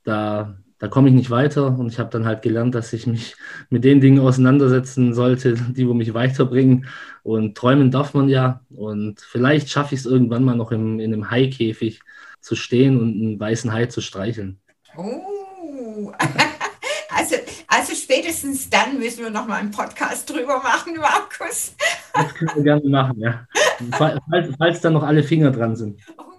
da 0.04 0.56
da 0.78 0.88
komme 0.88 1.08
ich 1.08 1.14
nicht 1.14 1.30
weiter 1.30 1.78
und 1.78 1.90
ich 1.90 1.98
habe 1.98 2.10
dann 2.10 2.26
halt 2.26 2.42
gelernt, 2.42 2.74
dass 2.74 2.92
ich 2.92 3.06
mich 3.06 3.36
mit 3.70 3.84
den 3.84 4.00
Dingen 4.00 4.20
auseinandersetzen 4.20 5.14
sollte, 5.14 5.54
die 5.54 5.88
wo 5.88 5.94
mich 5.94 6.14
weiterbringen. 6.14 6.86
Und 7.22 7.56
träumen 7.56 7.90
darf 7.90 8.14
man 8.14 8.28
ja. 8.28 8.60
Und 8.70 9.20
vielleicht 9.20 9.70
schaffe 9.70 9.94
ich 9.94 10.00
es 10.00 10.06
irgendwann 10.06 10.44
mal 10.44 10.56
noch 10.56 10.72
im, 10.72 11.00
in 11.00 11.12
einem 11.12 11.30
Haikäfig 11.30 12.00
zu 12.40 12.54
stehen 12.54 13.00
und 13.00 13.14
einen 13.14 13.40
weißen 13.40 13.72
Hai 13.72 13.86
zu 13.86 14.00
streicheln. 14.00 14.60
Oh, 14.96 16.12
also, 17.10 17.36
also 17.66 17.94
spätestens 17.94 18.70
dann 18.70 18.98
müssen 18.98 19.24
wir 19.24 19.30
noch 19.30 19.46
mal 19.46 19.56
einen 19.56 19.70
Podcast 19.70 20.30
drüber 20.30 20.58
machen, 20.62 20.96
Markus. 20.96 21.74
Das 22.14 22.34
können 22.34 22.50
wir 22.54 22.62
gerne 22.62 22.88
machen, 22.88 23.18
ja. 23.18 23.46
Falls, 23.92 24.20
falls 24.56 24.80
dann 24.80 24.94
noch 24.94 25.02
alle 25.02 25.22
Finger 25.22 25.50
dran 25.50 25.76
sind. 25.76 26.00
Oh. 26.16 26.35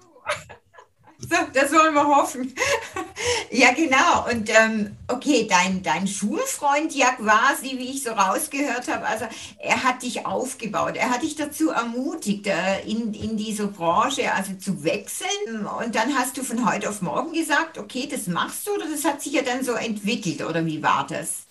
So, 1.19 1.35
das 1.51 1.71
wollen 1.71 1.95
wir 1.95 2.07
hoffen. 2.07 2.53
ja, 3.51 3.73
genau. 3.73 4.29
Und 4.29 4.49
ähm, 4.49 4.95
okay, 5.07 5.47
dein, 5.49 5.81
dein 5.81 6.07
Schulfreund 6.07 6.93
Jack 6.93 7.17
Vasi, 7.19 7.77
wie 7.79 7.89
ich 7.89 8.03
so 8.03 8.11
rausgehört 8.11 8.87
habe, 8.87 9.05
also 9.05 9.25
er 9.57 9.83
hat 9.83 10.03
dich 10.03 10.27
aufgebaut. 10.27 10.95
Er 10.95 11.09
hat 11.09 11.23
dich 11.23 11.35
dazu 11.35 11.71
ermutigt, 11.71 12.45
äh, 12.45 12.81
in, 12.85 13.15
in 13.15 13.35
diese 13.35 13.67
Branche 13.67 14.31
also 14.31 14.53
zu 14.53 14.83
wechseln. 14.83 15.65
Und 15.65 15.95
dann 15.95 16.15
hast 16.15 16.37
du 16.37 16.43
von 16.43 16.69
heute 16.69 16.87
auf 16.87 17.01
morgen 17.01 17.33
gesagt, 17.33 17.79
okay, 17.79 18.07
das 18.09 18.27
machst 18.27 18.67
du 18.67 18.75
oder 18.75 18.85
das 18.87 19.03
hat 19.03 19.21
sich 19.21 19.33
ja 19.33 19.41
dann 19.41 19.63
so 19.63 19.73
entwickelt 19.73 20.43
oder 20.43 20.63
wie 20.67 20.83
war 20.83 21.07
das? 21.07 21.46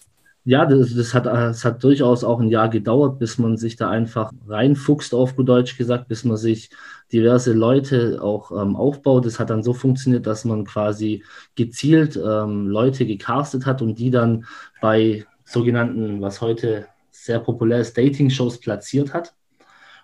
Ja, 0.49 0.65
das, 0.65 0.95
das, 0.95 1.12
hat, 1.12 1.26
das 1.26 1.65
hat 1.65 1.83
durchaus 1.83 2.23
auch 2.23 2.38
ein 2.38 2.50
Jahr 2.50 2.69
gedauert, 2.69 3.19
bis 3.19 3.37
man 3.37 3.57
sich 3.57 3.75
da 3.75 3.91
einfach 3.91 4.33
reinfuchst, 4.47 5.12
auf 5.12 5.35
gut 5.35 5.49
Deutsch 5.49 5.76
gesagt, 5.76 6.07
bis 6.07 6.23
man 6.23 6.37
sich 6.37 6.71
diverse 7.12 7.53
Leute 7.53 8.23
auch 8.23 8.53
ähm, 8.53 8.76
aufbaut. 8.76 9.26
Das 9.26 9.41
hat 9.41 9.50
dann 9.50 9.65
so 9.65 9.75
funktioniert, 9.75 10.25
dass 10.25 10.45
man 10.45 10.65
quasi 10.65 11.25
gezielt 11.57 12.15
ähm, 12.17 12.69
Leute 12.69 13.07
gecastet 13.07 13.67
hat 13.67 13.83
und 13.83 13.99
die 13.99 14.12
dann 14.12 14.47
bei 14.81 15.26
sogenannten, 15.45 16.21
was 16.21 16.41
heute 16.41 16.87
sehr 17.11 17.41
populär 17.41 17.81
ist, 17.81 17.99
Dating-Shows 17.99 18.61
platziert 18.61 19.15
hat. 19.15 19.35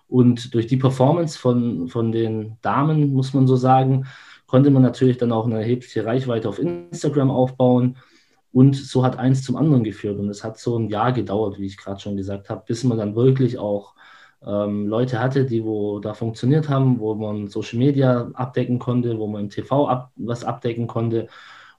Und 0.09 0.55
durch 0.55 0.67
die 0.67 0.77
Performance 0.77 1.39
von, 1.39 1.87
von 1.87 2.11
den 2.11 2.59
Damen, 2.63 3.13
muss 3.13 3.33
man 3.33 3.47
so 3.47 3.55
sagen, 3.55 4.07
konnte 4.49 4.71
man 4.71 4.83
natürlich 4.83 5.19
dann 5.19 5.31
auch 5.31 5.47
eine 5.47 5.61
erhebliche 5.61 6.05
Reichweite 6.05 6.49
auf 6.49 6.59
Instagram 6.59 7.31
aufbauen 7.31 7.97
und 8.53 8.77
so 8.77 9.05
hat 9.05 9.19
eins 9.19 9.43
zum 9.43 9.57
anderen 9.57 9.85
geführt. 9.85 10.19
Und 10.19 10.29
es 10.29 10.45
hat 10.45 10.59
so 10.59 10.79
ein 10.79 10.89
Jahr 10.89 11.13
gedauert, 11.13 11.59
wie 11.59 11.67
ich 11.67 11.79
gerade 11.79 12.01
schon 12.01 12.17
gesagt 12.17 12.51
habe, 12.51 12.63
bis 12.67 12.85
man 12.85 12.99
dann 12.99 13.17
wirklich 13.17 13.59
auch 13.59 13.95
ähm, 14.45 14.87
Leute 14.89 15.21
hatte, 15.21 15.47
die 15.47 15.65
wo 15.65 16.01
da 16.01 16.15
funktioniert 16.15 16.69
haben, 16.69 16.99
wo 16.99 17.15
man 17.15 17.49
Social 17.49 17.79
Media 17.79 18.31
abdecken 18.35 18.79
konnte, 18.79 19.19
wo 19.19 19.27
man 19.27 19.45
im 19.45 19.51
TV 19.51 19.89
ab, 19.89 20.13
was 20.17 20.45
abdecken 20.45 20.87
konnte. 20.87 21.29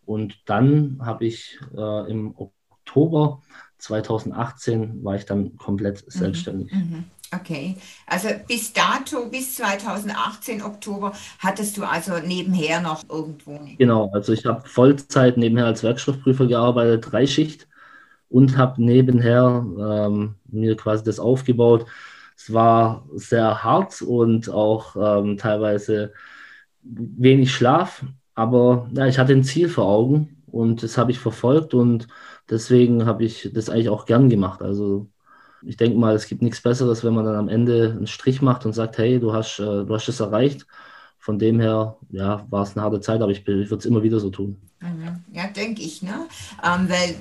Und 0.05 0.49
dann 0.49 0.99
habe 1.01 1.25
ich 1.25 1.59
äh, 1.75 2.11
im 2.11 2.35
Oktober 2.37 3.41
2018 3.77 5.03
war 5.03 5.15
ich 5.15 5.25
dann 5.25 5.57
komplett 5.57 6.03
mhm, 6.05 6.09
selbstständig. 6.09 6.71
Mhm, 6.71 7.05
Okay, 7.39 7.75
also 8.07 8.29
bis 8.47 8.73
dato, 8.73 9.29
bis 9.29 9.55
2018 9.55 10.61
Oktober, 10.61 11.13
hattest 11.39 11.77
du 11.77 11.83
also 11.83 12.19
nebenher 12.19 12.81
noch 12.81 13.03
irgendwo? 13.09 13.59
Genau, 13.77 14.09
also 14.13 14.33
ich 14.33 14.45
habe 14.45 14.67
Vollzeit 14.67 15.37
nebenher 15.37 15.65
als 15.65 15.83
Werkstoffprüfer 15.83 16.47
gearbeitet, 16.47 17.11
Dreischicht 17.11 17.67
und 18.29 18.57
habe 18.57 18.83
nebenher 18.83 19.65
ähm, 19.79 20.35
mir 20.45 20.75
quasi 20.75 21.03
das 21.03 21.19
aufgebaut. 21.19 21.85
Es 22.35 22.53
war 22.53 23.05
sehr 23.15 23.63
hart 23.63 24.01
und 24.01 24.49
auch 24.49 24.95
ähm, 24.95 25.37
teilweise 25.37 26.13
wenig 26.83 27.53
Schlaf, 27.53 28.03
aber 28.35 28.89
ja, 28.93 29.07
ich 29.07 29.19
hatte 29.19 29.33
ein 29.33 29.43
Ziel 29.43 29.69
vor 29.69 29.85
Augen 29.85 30.43
und 30.47 30.83
das 30.83 30.97
habe 30.97 31.11
ich 31.11 31.19
verfolgt 31.19 31.73
und 31.73 32.07
deswegen 32.49 33.05
habe 33.05 33.23
ich 33.23 33.51
das 33.53 33.69
eigentlich 33.69 33.89
auch 33.89 34.05
gern 34.05 34.29
gemacht. 34.29 34.61
Also 34.61 35.07
ich 35.65 35.77
denke 35.77 35.97
mal, 35.97 36.15
es 36.15 36.27
gibt 36.27 36.41
nichts 36.41 36.61
Besseres, 36.61 37.03
wenn 37.03 37.13
man 37.13 37.25
dann 37.25 37.35
am 37.35 37.49
Ende 37.49 37.91
einen 37.91 38.07
Strich 38.07 38.41
macht 38.41 38.65
und 38.65 38.73
sagt, 38.73 38.97
hey, 38.97 39.19
du 39.19 39.33
hast, 39.33 39.59
äh, 39.59 39.85
du 39.85 39.93
hast 39.93 40.07
es 40.07 40.19
erreicht. 40.19 40.65
Von 41.17 41.39
dem 41.39 41.59
her, 41.61 41.95
ja, 42.09 42.45
war 42.49 42.63
es 42.63 42.75
eine 42.75 42.83
harte 42.83 42.99
Zeit, 42.99 43.21
aber 43.21 43.31
ich, 43.31 43.39
ich 43.39 43.47
würde 43.47 43.77
es 43.77 43.85
immer 43.85 44.03
wieder 44.03 44.19
so 44.19 44.29
tun. 44.29 44.57
Mhm. 44.81 45.23
Ja, 45.31 45.47
denke 45.47 45.81
ich, 45.81 46.01
ne? 46.01 46.27
Ähm, 46.61 46.89
weil 46.89 47.15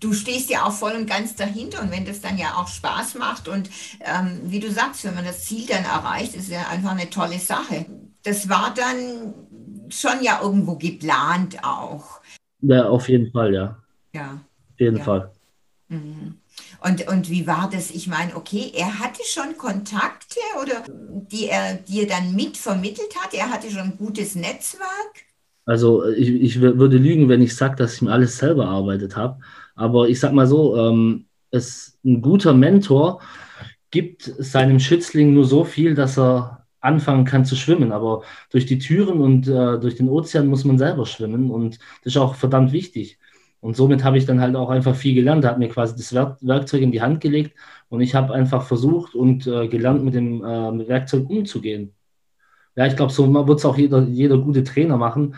du 0.00 0.12
stehst 0.12 0.50
ja 0.50 0.64
auch 0.64 0.72
voll 0.72 0.92
und 0.92 1.08
ganz 1.08 1.34
dahinter 1.34 1.80
und 1.80 1.90
wenn 1.90 2.04
das 2.04 2.20
dann 2.20 2.36
ja 2.36 2.56
auch 2.56 2.68
Spaß 2.68 3.14
macht 3.14 3.48
und 3.48 3.70
ähm, 4.00 4.40
wie 4.44 4.60
du 4.60 4.70
sagst, 4.70 5.04
wenn 5.04 5.14
man 5.14 5.24
das 5.24 5.46
Ziel 5.46 5.66
dann 5.66 5.84
erreicht, 5.84 6.34
ist 6.34 6.50
ja 6.50 6.68
einfach 6.68 6.90
eine 6.90 7.08
tolle 7.08 7.38
Sache. 7.38 7.86
Das 8.22 8.50
war 8.50 8.74
dann 8.74 9.32
schon 9.88 10.22
ja 10.22 10.40
irgendwo 10.42 10.76
geplant 10.76 11.64
auch. 11.64 12.20
Ja, 12.60 12.86
auf 12.88 13.08
jeden 13.08 13.32
Fall, 13.32 13.54
ja. 13.54 13.78
Ja. 14.12 14.32
Auf 14.74 14.80
jeden 14.80 14.98
ja. 14.98 15.04
Fall. 15.04 15.32
Mhm. 15.88 16.38
Und, 16.80 17.08
und 17.08 17.28
wie 17.28 17.46
war 17.46 17.68
das? 17.72 17.90
Ich 17.90 18.06
meine, 18.06 18.36
okay, 18.36 18.72
er 18.74 18.98
hatte 18.98 19.22
schon 19.26 19.56
Kontakte 19.56 20.38
oder 20.62 20.84
die 20.86 21.46
er 21.46 21.74
dir 21.74 22.06
dann 22.06 22.34
mitvermittelt 22.34 23.14
hat. 23.20 23.34
Er 23.34 23.50
hatte 23.50 23.70
schon 23.70 23.80
ein 23.80 23.96
gutes 23.98 24.34
Netzwerk. 24.34 25.26
Also 25.64 26.06
ich, 26.06 26.28
ich 26.30 26.60
würde 26.60 26.96
lügen, 26.96 27.28
wenn 27.28 27.42
ich 27.42 27.54
sage, 27.54 27.76
dass 27.76 27.94
ich 27.94 28.02
mir 28.02 28.12
alles 28.12 28.38
selber 28.38 28.64
erarbeitet 28.64 29.16
habe. 29.16 29.40
Aber 29.74 30.08
ich 30.08 30.18
sag 30.18 30.32
mal 30.32 30.46
so, 30.46 30.76
ähm, 30.76 31.26
es, 31.50 31.98
ein 32.04 32.22
guter 32.22 32.54
Mentor 32.54 33.20
gibt 33.90 34.22
seinem 34.38 34.80
Schützling 34.80 35.34
nur 35.34 35.44
so 35.44 35.64
viel, 35.64 35.94
dass 35.94 36.18
er 36.18 36.66
anfangen 36.80 37.24
kann 37.24 37.44
zu 37.44 37.56
schwimmen. 37.56 37.92
Aber 37.92 38.22
durch 38.50 38.66
die 38.66 38.78
Türen 38.78 39.20
und 39.20 39.48
äh, 39.48 39.78
durch 39.78 39.96
den 39.96 40.08
Ozean 40.08 40.46
muss 40.46 40.64
man 40.64 40.78
selber 40.78 41.06
schwimmen 41.06 41.50
und 41.50 41.78
das 42.04 42.14
ist 42.14 42.16
auch 42.16 42.34
verdammt 42.34 42.72
wichtig. 42.72 43.18
Und 43.60 43.76
somit 43.76 44.04
habe 44.04 44.18
ich 44.18 44.26
dann 44.26 44.40
halt 44.40 44.54
auch 44.54 44.70
einfach 44.70 44.94
viel 44.94 45.14
gelernt. 45.14 45.44
Er 45.44 45.50
hat 45.50 45.58
mir 45.58 45.68
quasi 45.68 45.96
das 45.96 46.12
Werk 46.14 46.38
Werkzeug 46.40 46.82
in 46.82 46.92
die 46.92 47.02
Hand 47.02 47.20
gelegt 47.20 47.56
und 47.88 48.00
ich 48.00 48.14
habe 48.14 48.32
einfach 48.32 48.62
versucht 48.64 49.14
und 49.14 49.46
äh, 49.46 49.68
gelernt, 49.68 50.04
mit 50.04 50.14
dem 50.14 50.44
äh, 50.44 50.88
Werkzeug 50.88 51.28
umzugehen. 51.28 51.92
Ja, 52.76 52.86
ich 52.86 52.94
glaube, 52.96 53.12
so 53.12 53.32
wird 53.34 53.58
es 53.58 53.64
auch 53.64 53.76
jeder, 53.76 54.02
jeder 54.02 54.38
gute 54.38 54.62
Trainer 54.62 54.96
machen, 54.96 55.34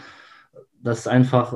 dass 0.83 1.07
einfach 1.07 1.55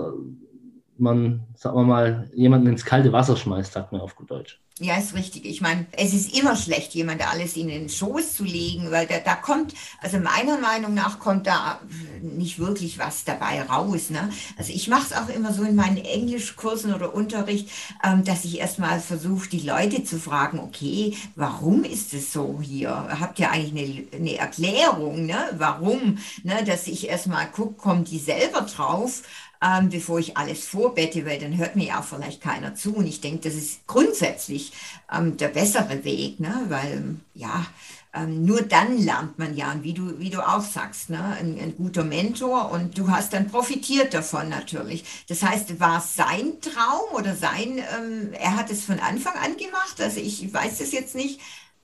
man, 0.97 1.47
sagen 1.55 1.77
wir 1.77 1.85
mal, 1.85 2.31
jemanden 2.35 2.69
ins 2.69 2.85
kalte 2.85 3.13
Wasser 3.13 3.37
schmeißt, 3.37 3.73
sagt 3.73 3.93
man 3.93 4.01
auf 4.01 4.17
gut 4.17 4.31
Deutsch. 4.31 4.61
Ja, 4.81 4.97
ist 4.97 5.15
richtig. 5.15 5.45
Ich 5.45 5.61
meine, 5.61 5.87
es 5.93 6.13
ist 6.13 6.37
immer 6.37 6.57
schlecht, 6.57 6.95
jemand 6.95 7.25
alles 7.25 7.57
in 7.57 7.69
den 7.69 7.89
Schoß 7.89 8.35
zu 8.35 8.43
legen, 8.43 8.91
weil 8.91 9.07
da, 9.07 9.21
da 9.25 9.37
kommt, 9.37 9.73
also 10.01 10.19
meiner 10.19 10.59
Meinung 10.59 10.95
nach 10.95 11.21
kommt 11.21 11.47
da 11.47 11.79
nicht 12.21 12.59
wirklich 12.59 12.99
was 12.99 13.23
dabei 13.23 13.63
raus. 13.63 14.11
Ne? 14.11 14.31
Also 14.57 14.73
ich 14.73 14.89
mache 14.89 15.05
es 15.13 15.17
auch 15.17 15.29
immer 15.29 15.53
so 15.53 15.63
in 15.63 15.77
meinen 15.77 15.99
Englischkursen 15.99 16.93
oder 16.93 17.15
Unterricht, 17.15 17.71
ähm, 18.03 18.25
dass 18.25 18.45
ich 18.45 18.59
erstmal 18.59 18.99
versuche, 18.99 19.49
die 19.49 19.65
Leute 19.65 20.03
zu 20.03 20.19
fragen, 20.19 20.59
okay, 20.59 21.17
warum 21.37 21.85
ist 21.85 22.13
es 22.13 22.33
so 22.33 22.59
hier? 22.61 22.91
Habt 23.21 23.39
ihr 23.39 23.53
eigentlich 23.53 24.09
eine, 24.11 24.19
eine 24.19 24.37
Erklärung, 24.39 25.27
ne? 25.27 25.39
warum? 25.57 26.19
Ne? 26.43 26.65
Dass 26.67 26.89
ich 26.89 27.09
erstmal 27.09 27.49
gucke, 27.49 27.75
kommen 27.75 28.03
die 28.03 28.19
selber 28.19 28.63
drauf? 28.63 29.23
Ähm, 29.63 29.89
bevor 29.89 30.19
ich 30.19 30.37
alles 30.37 30.67
vorbette, 30.67 31.25
weil 31.27 31.39
dann 31.39 31.57
hört 31.57 31.77
mir 31.77 31.87
ja 31.87 32.01
auch 32.01 32.05
vielleicht 32.05 32.41
keiner 32.41 32.75
zu. 32.75 32.95
Und 32.95 33.07
ich 33.07 33.21
denke, 33.21 33.49
das 33.49 33.55
ist 33.55 33.87
grundsätzlich 33.87 34.73
ähm, 35.13 35.37
der 35.37 35.49
bessere 35.49 36.05
Weg, 36.05 36.41
ne? 36.41 36.53
weil 36.69 37.17
ja, 37.35 37.67
ähm, 38.15 38.45
nur 38.45 38.63
dann 38.63 38.99
lernt 38.99 39.39
man 39.39 39.57
ja, 39.57 39.75
wie 39.83 39.93
du, 39.93 40.19
wie 40.19 40.31
du 40.31 40.41
auch 40.41 40.61
sagst, 40.61 41.11
ne? 41.11 41.37
ein, 41.41 41.59
ein, 41.59 41.75
guter 41.77 42.05
Mentor 42.05 42.71
und 42.71 42.97
du 42.97 43.09
hast 43.09 43.33
dann 43.33 43.49
profitiert 43.49 44.15
davon 44.15 44.49
natürlich. 44.49 45.05
Das 45.29 45.43
heißt, 45.43 45.81
war 45.81 45.99
es 45.99 46.15
sein 46.15 46.61
Traum 46.61 47.19
oder 47.19 47.35
sein, 47.35 47.79
ähm, 47.79 48.29
er 48.33 48.57
hat 48.57 48.71
es 48.71 48.85
von 48.85 48.99
Anfang 49.01 49.35
an 49.35 49.57
gemacht, 49.57 50.01
also 50.01 50.21
ich 50.21 50.53
weiß 50.53 50.81
es 50.81 50.93
jetzt 50.93 51.15
nicht. 51.15 51.41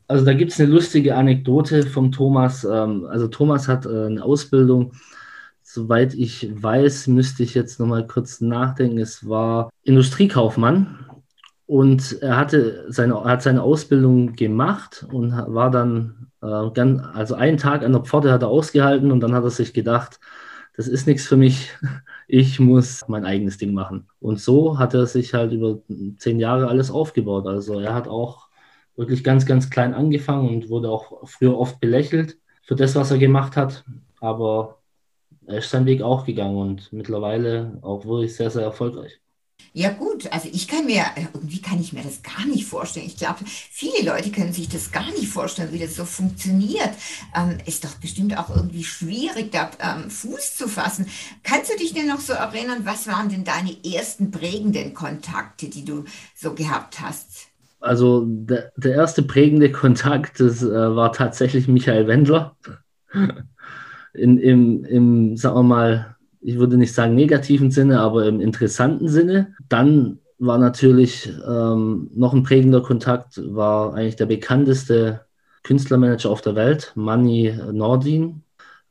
Also 0.06 0.24
da 0.24 0.34
gibt 0.34 0.52
es 0.52 0.60
eine 0.60 0.68
lustige 0.68 1.14
Anekdote 1.14 1.86
vom 1.86 2.10
Thomas. 2.10 2.64
Ähm, 2.64 3.06
also 3.08 3.28
Thomas 3.28 3.68
hat 3.68 3.86
äh, 3.86 4.06
eine 4.06 4.24
Ausbildung 4.24 4.92
soweit 5.72 6.14
ich 6.14 6.50
weiß, 6.62 7.06
müsste 7.08 7.42
ich 7.42 7.54
jetzt 7.54 7.78
noch 7.80 7.86
mal 7.86 8.06
kurz 8.06 8.40
nachdenken. 8.40 8.98
Es 8.98 9.28
war 9.28 9.70
Industriekaufmann 9.84 11.06
und 11.66 12.20
er 12.20 12.36
hatte 12.36 12.86
seine, 12.88 13.22
hat 13.24 13.42
seine 13.42 13.62
Ausbildung 13.62 14.34
gemacht 14.34 15.06
und 15.12 15.32
war 15.32 15.70
dann 15.70 16.30
äh, 16.42 16.70
ganz, 16.74 17.02
also 17.14 17.34
einen 17.34 17.58
Tag 17.58 17.84
an 17.84 17.92
der 17.92 18.02
Pforte 18.02 18.32
hat 18.32 18.42
er 18.42 18.48
ausgehalten 18.48 19.12
und 19.12 19.20
dann 19.20 19.34
hat 19.34 19.44
er 19.44 19.50
sich 19.50 19.72
gedacht, 19.72 20.18
das 20.76 20.88
ist 20.88 21.06
nichts 21.06 21.26
für 21.26 21.36
mich. 21.36 21.70
Ich 22.32 22.60
muss 22.60 23.08
mein 23.08 23.24
eigenes 23.24 23.58
Ding 23.58 23.74
machen. 23.74 24.06
Und 24.20 24.38
so 24.38 24.78
hat 24.78 24.94
er 24.94 25.06
sich 25.06 25.34
halt 25.34 25.50
über 25.50 25.80
zehn 26.18 26.38
Jahre 26.38 26.68
alles 26.68 26.92
aufgebaut. 26.92 27.48
Also 27.48 27.80
er 27.80 27.92
hat 27.92 28.06
auch 28.06 28.46
wirklich 28.94 29.24
ganz, 29.24 29.46
ganz 29.46 29.68
klein 29.68 29.94
angefangen 29.94 30.48
und 30.48 30.68
wurde 30.68 30.90
auch 30.90 31.26
früher 31.26 31.58
oft 31.58 31.80
belächelt 31.80 32.38
für 32.62 32.76
das, 32.76 32.94
was 32.94 33.10
er 33.10 33.18
gemacht 33.18 33.56
hat. 33.56 33.84
Aber 34.20 34.79
er 35.50 35.58
ist 35.58 35.70
seinen 35.70 35.86
Weg 35.86 36.02
auch 36.02 36.24
gegangen 36.24 36.56
und 36.56 36.92
mittlerweile 36.92 37.78
auch 37.82 38.04
wirklich 38.04 38.34
sehr, 38.36 38.50
sehr 38.50 38.62
erfolgreich. 38.62 39.20
Ja 39.72 39.90
gut, 39.90 40.32
also 40.32 40.48
ich 40.52 40.66
kann 40.66 40.86
mir, 40.86 41.04
irgendwie 41.16 41.60
kann 41.60 41.80
ich 41.80 41.92
mir 41.92 42.02
das 42.02 42.22
gar 42.24 42.44
nicht 42.46 42.66
vorstellen. 42.66 43.06
Ich 43.06 43.16
glaube, 43.16 43.38
viele 43.44 44.04
Leute 44.04 44.32
können 44.32 44.52
sich 44.52 44.68
das 44.68 44.90
gar 44.90 45.06
nicht 45.12 45.28
vorstellen, 45.28 45.72
wie 45.72 45.78
das 45.78 45.94
so 45.94 46.04
funktioniert. 46.04 46.90
Ähm, 47.36 47.58
ist 47.66 47.84
doch 47.84 47.94
bestimmt 48.00 48.36
auch 48.36 48.50
irgendwie 48.50 48.82
schwierig, 48.82 49.52
da 49.52 49.70
ähm, 49.78 50.10
Fuß 50.10 50.56
zu 50.56 50.66
fassen. 50.66 51.06
Kannst 51.44 51.70
du 51.72 51.76
dich 51.76 51.94
denn 51.94 52.08
noch 52.08 52.18
so 52.18 52.32
erinnern, 52.32 52.80
was 52.84 53.06
waren 53.06 53.28
denn 53.28 53.44
deine 53.44 53.76
ersten 53.84 54.32
prägenden 54.32 54.92
Kontakte, 54.92 55.68
die 55.68 55.84
du 55.84 56.04
so 56.34 56.52
gehabt 56.54 57.00
hast? 57.00 57.46
Also 57.78 58.24
der, 58.26 58.72
der 58.76 58.94
erste 58.94 59.22
prägende 59.22 59.70
Kontakt, 59.70 60.40
das 60.40 60.62
äh, 60.62 60.96
war 60.96 61.12
tatsächlich 61.12 61.68
Michael 61.68 62.08
Wendler 62.08 62.56
in, 64.14 64.38
im, 64.38 64.84
im, 64.84 65.36
sagen 65.36 65.56
wir 65.56 65.62
mal, 65.62 66.16
ich 66.40 66.58
würde 66.58 66.76
nicht 66.76 66.94
sagen 66.94 67.14
negativen 67.14 67.70
Sinne, 67.70 68.00
aber 68.00 68.26
im 68.26 68.40
interessanten 68.40 69.08
Sinne. 69.08 69.54
Dann 69.68 70.18
war 70.38 70.58
natürlich 70.58 71.30
ähm, 71.46 72.10
noch 72.14 72.32
ein 72.32 72.42
prägender 72.42 72.80
Kontakt, 72.80 73.40
war 73.54 73.94
eigentlich 73.94 74.16
der 74.16 74.26
bekannteste 74.26 75.26
Künstlermanager 75.62 76.30
auf 76.30 76.40
der 76.40 76.54
Welt, 76.54 76.92
Manny 76.94 77.54
Nordin. 77.72 78.42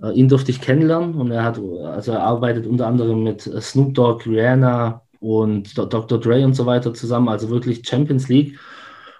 Äh, 0.01 0.11
ihn 0.13 0.29
durfte 0.29 0.51
ich 0.51 0.61
kennenlernen 0.61 1.15
und 1.15 1.31
er 1.31 1.43
hat, 1.43 1.59
also 1.59 2.11
er 2.11 2.21
arbeitet 2.21 2.67
unter 2.67 2.87
anderem 2.87 3.23
mit 3.23 3.41
Snoop 3.41 3.95
Dogg, 3.95 4.27
Rihanna 4.27 5.01
und 5.19 5.77
Dr. 5.77 6.19
Dre 6.19 6.45
und 6.45 6.53
so 6.53 6.65
weiter 6.65 6.93
zusammen, 6.93 7.29
also 7.29 7.49
wirklich 7.49 7.87
Champions 7.87 8.29
League. 8.29 8.59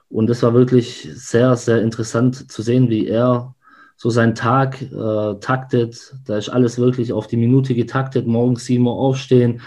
Und 0.09 0.27
das 0.27 0.41
war 0.43 0.53
wirklich 0.53 1.09
sehr, 1.13 1.55
sehr 1.55 1.81
interessant 1.81 2.51
zu 2.51 2.61
sehen, 2.61 2.89
wie 2.89 3.07
er 3.07 3.55
so 4.01 4.09
seinen 4.09 4.33
Tag 4.33 4.81
äh, 4.81 5.39
taktet. 5.41 6.15
Da 6.25 6.37
ist 6.37 6.47
alles 6.47 6.77
wirklich 6.77 7.11
auf 7.11 7.27
die 7.27 7.35
Minute 7.35 7.75
getaktet. 7.75 8.27
Morgens 8.27 8.63
7 8.63 8.87
Uhr 8.87 8.93
aufstehen, 8.93 9.61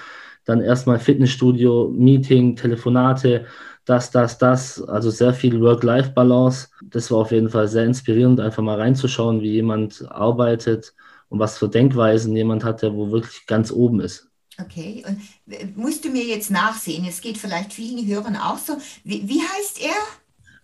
dann 0.47 0.63
erstmal 0.63 0.99
Fitnessstudio, 0.99 1.93
Meeting, 1.95 2.57
Telefonate, 2.57 3.45
das, 3.85 4.11
das, 4.11 4.39
das. 4.39 4.83
Also 4.85 5.11
sehr 5.11 5.35
viel 5.35 5.61
Work-Life-Balance. 5.61 6.69
Das 6.83 7.11
war 7.11 7.19
auf 7.19 7.31
jeden 7.31 7.51
Fall 7.51 7.69
sehr 7.69 7.85
inspirierend, 7.85 8.41
einfach 8.41 8.63
mal 8.63 8.81
reinzuschauen, 8.81 9.43
wie 9.43 9.53
jemand 9.53 10.11
arbeitet 10.11 10.95
und 11.29 11.39
was 11.39 11.59
für 11.59 11.69
Denkweisen 11.69 12.35
jemand 12.35 12.65
hat, 12.65 12.81
der 12.81 12.95
wo 12.95 13.13
wirklich 13.13 13.47
ganz 13.47 13.71
oben 13.71 14.01
ist. 14.01 14.31
Okay, 14.59 15.05
und 15.07 15.77
musst 15.77 16.07
du 16.07 16.09
mir 16.09 16.25
jetzt 16.25 16.51
nachsehen? 16.51 17.05
Es 17.07 17.21
geht 17.21 17.37
vielleicht 17.37 17.75
vielen 17.75 18.07
Hörern 18.07 18.37
auch 18.37 18.59
so. 18.59 18.79
Wie, 19.05 19.29
wie 19.29 19.41
heißt 19.41 19.83
er? 19.83 19.95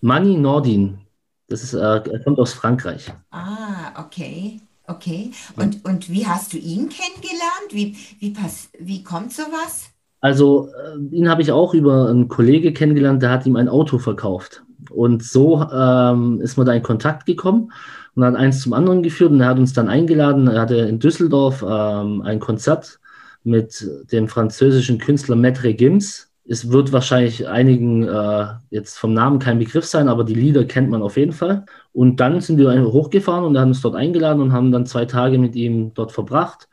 Mani 0.00 0.38
Nordin. 0.38 1.00
Das 1.48 1.62
ist, 1.62 1.74
äh, 1.74 1.78
er 1.78 2.20
kommt 2.24 2.38
aus 2.38 2.52
Frankreich. 2.52 3.12
Ah, 3.30 4.04
okay. 4.04 4.60
Okay. 4.86 5.32
Und, 5.56 5.84
und 5.84 6.10
wie 6.10 6.26
hast 6.26 6.52
du 6.54 6.56
ihn 6.56 6.88
kennengelernt? 6.88 7.70
Wie, 7.70 7.96
wie, 8.20 8.30
pass, 8.30 8.70
wie 8.78 9.02
kommt 9.02 9.32
sowas? 9.32 9.90
Also, 10.20 10.68
äh, 10.68 11.14
ihn 11.14 11.28
habe 11.28 11.42
ich 11.42 11.52
auch 11.52 11.74
über 11.74 12.08
einen 12.08 12.28
Kollege 12.28 12.72
kennengelernt, 12.72 13.22
der 13.22 13.30
hat 13.30 13.46
ihm 13.46 13.56
ein 13.56 13.68
Auto 13.68 13.98
verkauft. 13.98 14.62
Und 14.90 15.22
so 15.22 15.62
ähm, 15.70 16.40
ist 16.40 16.56
man 16.56 16.66
da 16.66 16.72
in 16.72 16.82
Kontakt 16.82 17.26
gekommen 17.26 17.70
und 18.14 18.24
hat 18.24 18.34
eins 18.34 18.62
zum 18.62 18.72
anderen 18.72 19.02
geführt 19.02 19.30
und 19.30 19.40
er 19.40 19.48
hat 19.48 19.58
uns 19.58 19.74
dann 19.74 19.88
eingeladen. 19.88 20.48
Er 20.48 20.62
hatte 20.62 20.76
in 20.76 20.98
Düsseldorf 20.98 21.62
ähm, 21.62 22.22
ein 22.22 22.40
Konzert 22.40 22.98
mit 23.44 23.86
dem 24.10 24.28
französischen 24.28 24.98
Künstler 24.98 25.36
Maître 25.36 25.72
Gims 25.74 26.27
es 26.48 26.70
wird 26.70 26.92
wahrscheinlich 26.92 27.46
einigen 27.46 28.08
äh, 28.08 28.46
jetzt 28.70 28.98
vom 28.98 29.12
Namen 29.12 29.38
kein 29.38 29.58
Begriff 29.58 29.84
sein, 29.84 30.08
aber 30.08 30.24
die 30.24 30.34
Lieder 30.34 30.64
kennt 30.64 30.88
man 30.88 31.02
auf 31.02 31.18
jeden 31.18 31.32
Fall. 31.32 31.66
Und 31.92 32.16
dann 32.16 32.40
sind 32.40 32.58
wir 32.58 32.82
hochgefahren 32.84 33.44
und 33.44 33.58
haben 33.58 33.68
uns 33.68 33.82
dort 33.82 33.94
eingeladen 33.94 34.40
und 34.40 34.52
haben 34.52 34.72
dann 34.72 34.86
zwei 34.86 35.04
Tage 35.04 35.38
mit 35.38 35.54
ihm 35.54 35.92
dort 35.92 36.10
verbracht. 36.10 36.68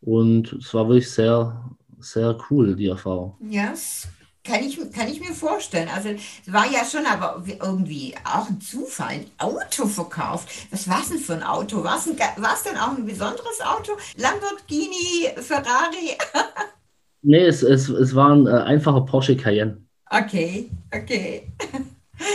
Und 0.00 0.52
es 0.54 0.74
war 0.74 0.88
wirklich 0.88 1.10
sehr, 1.10 1.64
sehr 2.00 2.36
cool, 2.50 2.74
die 2.74 2.88
Erfahrung. 2.88 3.34
Ja, 3.48 3.70
yes. 3.70 4.08
Kann 4.46 4.62
ich, 4.62 4.78
kann 4.92 5.08
ich 5.08 5.20
mir 5.20 5.32
vorstellen. 5.32 5.88
Also 5.94 6.10
es 6.10 6.52
war 6.52 6.66
ja 6.70 6.84
schon 6.84 7.06
aber 7.06 7.42
irgendwie 7.46 8.14
auch 8.24 8.46
ein 8.46 8.60
Zufall, 8.60 9.12
ein 9.14 9.26
Auto 9.38 9.86
verkauft. 9.86 10.50
Was 10.70 10.86
war 10.86 11.00
es 11.00 11.08
denn 11.08 11.18
für 11.18 11.32
ein 11.32 11.42
Auto? 11.42 11.82
War 11.82 11.96
es, 11.96 12.04
denn 12.04 12.76
auch 12.76 12.94
ein 12.94 13.06
besonderes 13.06 13.60
Auto? 13.64 13.92
Lamborghini, 14.16 15.30
Ferrari? 15.36 16.18
Nee, 17.24 17.46
es, 17.46 17.62
es, 17.62 17.88
es 17.88 18.14
war 18.14 18.32
ein 18.32 18.46
äh, 18.46 18.50
einfacher 18.50 19.00
Porsche 19.00 19.36
Cayenne. 19.36 19.78
Okay, 20.10 20.70
okay. 20.94 21.52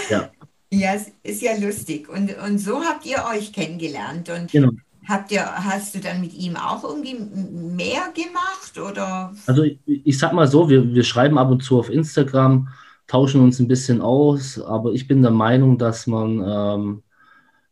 Ja. 0.09 0.29
Ja, 0.71 0.93
es 0.93 1.11
ist 1.23 1.41
ja 1.41 1.57
lustig. 1.57 2.07
Und, 2.09 2.29
und 2.45 2.59
so 2.59 2.83
habt 2.83 3.03
ihr 3.03 3.17
euch 3.33 3.51
kennengelernt. 3.51 4.29
Und 4.29 4.51
genau. 4.51 4.69
habt 5.07 5.31
ihr, 5.31 5.43
hast 5.43 5.95
du 5.95 5.99
dann 5.99 6.21
mit 6.21 6.35
ihm 6.35 6.55
auch 6.55 6.83
irgendwie 6.83 7.15
mehr 7.15 8.13
gemacht? 8.13 8.77
Oder? 8.77 9.33
Also 9.47 9.63
ich, 9.63 9.79
ich 9.87 10.19
sag 10.19 10.31
mal 10.31 10.47
so, 10.47 10.69
wir, 10.69 10.93
wir 10.93 11.03
schreiben 11.03 11.39
ab 11.39 11.49
und 11.49 11.63
zu 11.63 11.79
auf 11.79 11.89
Instagram, 11.89 12.67
tauschen 13.07 13.41
uns 13.41 13.57
ein 13.57 13.67
bisschen 13.67 13.99
aus, 13.99 14.61
aber 14.61 14.91
ich 14.91 15.07
bin 15.07 15.23
der 15.23 15.31
Meinung, 15.31 15.79
dass 15.79 16.05
man 16.05 16.43
ähm, 16.45 17.03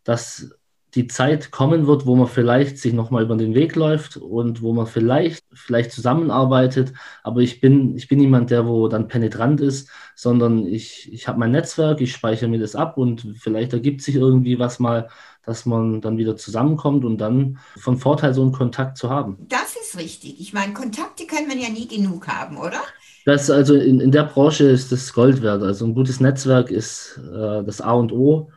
dass 0.08 0.50
die 0.98 1.08
Zeit 1.08 1.52
kommen 1.52 1.86
wird, 1.86 2.08
wo 2.08 2.16
man 2.16 2.28
vielleicht 2.28 2.80
sich 2.80 2.92
nochmal 2.92 3.24
über 3.24 3.36
den 3.36 3.54
Weg 3.54 3.76
läuft 3.76 4.18
und 4.18 4.64
wo 4.64 4.74
man 4.74 4.88
vielleicht, 4.88 5.46
vielleicht 5.54 5.92
zusammenarbeitet. 5.92 6.92
Aber 7.22 7.42
ich 7.42 7.62
bin, 7.62 7.96
ich 7.96 8.08
bin 8.08 8.18
niemand, 8.18 8.50
der 8.50 8.66
wo 8.66 8.88
dann 8.88 9.08
penetrant 9.08 9.62
ist, 9.62 9.90
sondern 10.16 10.66
ich, 10.66 11.14
ich 11.14 11.28
habe 11.28 11.40
mein 11.40 11.52
Netzwerk, 11.52 12.02
ich 12.02 12.12
speichere 12.14 12.50
mir 12.50 12.60
das 12.60 12.76
ab 12.76 12.98
und 12.98 13.36
vielleicht 13.40 13.74
ergibt 13.74 14.02
sich 14.02 14.16
irgendwie 14.16 14.58
was 14.58 14.80
mal, 14.80 15.10
dass 15.46 15.68
man 15.68 16.02
dann 16.02 16.18
wieder 16.18 16.36
zusammenkommt 16.36 17.06
und 17.06 17.20
dann 17.20 17.60
von 17.78 17.98
Vorteil, 17.98 18.34
so 18.34 18.42
einen 18.42 18.52
Kontakt 18.52 18.98
zu 18.98 19.12
haben. 19.12 19.38
Das 19.48 19.76
ist 19.80 20.00
richtig. 20.00 20.42
Ich 20.42 20.52
meine, 20.52 20.74
Kontakte 20.74 21.28
kann 21.28 21.48
man 21.48 21.60
ja 21.60 21.70
nie 21.70 21.88
genug 21.88 22.28
haben, 22.28 22.58
oder? 22.58 22.82
Das 23.26 23.52
also 23.52 23.76
in, 23.76 24.00
in 24.00 24.12
der 24.12 24.24
Branche 24.24 24.64
ist 24.64 24.92
das 24.92 25.14
Gold 25.14 25.44
wert. 25.44 25.62
Also 25.62 25.86
ein 25.86 25.94
gutes 25.94 26.20
Netzwerk 26.20 26.72
ist 26.72 27.20
äh, 27.32 27.64
das 27.64 27.82
A 27.82 27.94
und 27.94 28.12
O. 28.12 28.50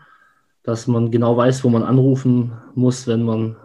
dass 0.63 0.87
man 0.87 1.11
genau 1.11 1.37
weiß, 1.37 1.65
wo 1.65 1.69
man 1.69 1.83
anrufen 1.83 2.53
muss, 2.75 3.07
wenn 3.07 3.23
man 3.23 3.57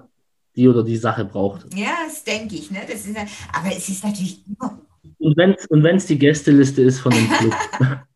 die 0.56 0.68
oder 0.68 0.84
die 0.84 0.98
Sache 0.98 1.26
braucht. 1.26 1.74
Ja, 1.76 1.94
das 2.06 2.24
denke 2.24 2.56
ich. 2.56 2.72
Ne? 2.72 2.80
Das 2.90 3.06
ist, 3.06 3.18
aber 3.18 3.76
es 3.76 3.90
ist 3.90 4.04
natürlich 4.04 4.44
immer. 4.48 4.80
Und 5.20 5.36
wenn 5.36 5.96
es 5.98 6.06
die 6.06 6.18
Gästeliste 6.18 6.82
ist 6.82 7.00
von 7.00 7.12
dem 7.12 7.30
Club. 7.30 7.54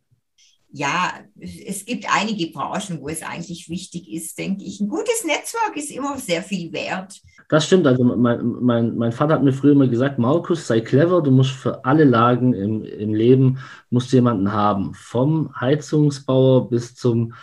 ja, 0.72 1.14
es 1.40 1.86
gibt 1.86 2.06
einige 2.14 2.52
Branchen, 2.52 3.02
wo 3.02 3.10
es 3.10 3.24
eigentlich 3.24 3.70
wichtig 3.70 4.12
ist, 4.12 4.38
denke 4.38 4.64
ich. 4.64 4.80
Ein 4.80 4.88
gutes 4.88 5.24
Netzwerk 5.26 5.76
ist 5.76 5.92
immer 5.92 6.18
sehr 6.18 6.44
viel 6.44 6.72
wert. 6.72 7.20
Das 7.50 7.66
stimmt. 7.66 7.88
Also 7.88 8.04
mein, 8.04 8.46
mein, 8.62 8.96
mein 8.96 9.12
Vater 9.12 9.34
hat 9.34 9.44
mir 9.44 9.54
früher 9.54 9.72
immer 9.72 9.88
gesagt, 9.88 10.20
Markus, 10.20 10.68
sei 10.68 10.82
clever, 10.82 11.22
du 11.24 11.32
musst 11.32 11.52
für 11.52 11.84
alle 11.84 12.04
Lagen 12.04 12.54
im, 12.54 12.84
im 12.84 13.14
Leben 13.16 13.58
musst 13.90 14.14
jemanden 14.14 14.52
haben. 14.52 14.94
Vom 14.94 15.52
Heizungsbauer 15.60 16.70
bis 16.70 16.94
zum 16.94 17.34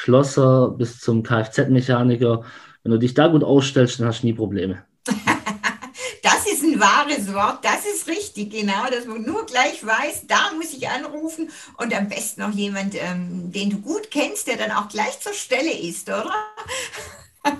Schlosser, 0.00 0.70
bis 0.70 1.00
zum 1.00 1.24
Kfz-Mechaniker. 1.24 2.44
Wenn 2.84 2.92
du 2.92 2.98
dich 2.98 3.14
da 3.14 3.26
gut 3.26 3.42
ausstellst, 3.42 3.98
dann 3.98 4.06
hast 4.06 4.22
du 4.22 4.26
nie 4.26 4.32
Probleme. 4.32 4.84
das 6.22 6.46
ist 6.46 6.62
ein 6.62 6.78
wahres 6.78 7.34
Wort, 7.34 7.64
das 7.64 7.84
ist 7.84 8.06
richtig, 8.06 8.52
genau, 8.52 8.88
dass 8.92 9.06
man 9.06 9.22
nur 9.22 9.44
gleich 9.46 9.84
weiß, 9.84 10.28
da 10.28 10.52
muss 10.56 10.72
ich 10.72 10.88
anrufen 10.88 11.50
und 11.78 11.92
am 11.92 12.08
besten 12.08 12.42
noch 12.42 12.52
jemand, 12.52 12.94
ähm, 12.94 13.50
den 13.50 13.70
du 13.70 13.80
gut 13.80 14.12
kennst, 14.12 14.46
der 14.46 14.56
dann 14.56 14.70
auch 14.70 14.88
gleich 14.88 15.18
zur 15.18 15.34
Stelle 15.34 15.72
ist, 15.72 16.08
oder? 16.08 16.32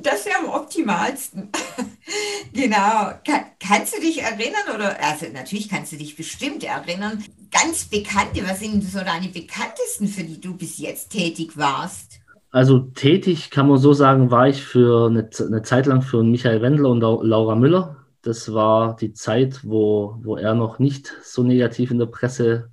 Das 0.00 0.26
wäre 0.26 0.40
am 0.40 0.50
optimalsten. 0.50 1.50
genau. 2.52 3.12
Kann, 3.66 3.78
kannst 3.78 3.96
du 3.96 4.00
dich 4.00 4.22
erinnern 4.22 4.74
oder, 4.74 4.96
also 5.02 5.26
natürlich 5.32 5.68
kannst 5.68 5.92
du 5.92 5.96
dich 5.96 6.16
bestimmt 6.16 6.64
erinnern, 6.64 7.22
ganz 7.50 7.84
bekannte, 7.86 8.42
was 8.46 8.60
sind 8.60 8.82
so 8.82 8.98
deine 8.98 9.28
bekanntesten, 9.28 10.08
für 10.08 10.24
die 10.24 10.40
du 10.40 10.56
bis 10.56 10.78
jetzt 10.78 11.10
tätig 11.10 11.56
warst? 11.56 12.20
Also 12.50 12.78
tätig 12.78 13.50
kann 13.50 13.68
man 13.68 13.78
so 13.78 13.92
sagen, 13.92 14.30
war 14.30 14.48
ich 14.48 14.62
für 14.62 15.08
eine, 15.08 15.28
eine 15.38 15.62
Zeit 15.62 15.86
lang 15.86 16.02
für 16.02 16.22
Michael 16.22 16.62
Wendler 16.62 16.90
und 16.90 17.00
Laura 17.00 17.56
Müller. 17.56 17.96
Das 18.22 18.52
war 18.52 18.96
die 18.96 19.12
Zeit, 19.12 19.60
wo, 19.64 20.18
wo 20.22 20.36
er 20.36 20.54
noch 20.54 20.78
nicht 20.78 21.12
so 21.22 21.42
negativ 21.42 21.90
in 21.90 21.98
der 21.98 22.06
Presse 22.06 22.70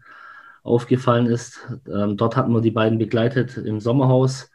aufgefallen 0.63 1.25
ist. 1.25 1.59
Ähm, 1.91 2.17
dort 2.17 2.35
hatten 2.35 2.53
wir 2.53 2.61
die 2.61 2.71
beiden 2.71 2.99
begleitet 2.99 3.57
im 3.57 3.79
Sommerhaus 3.79 4.51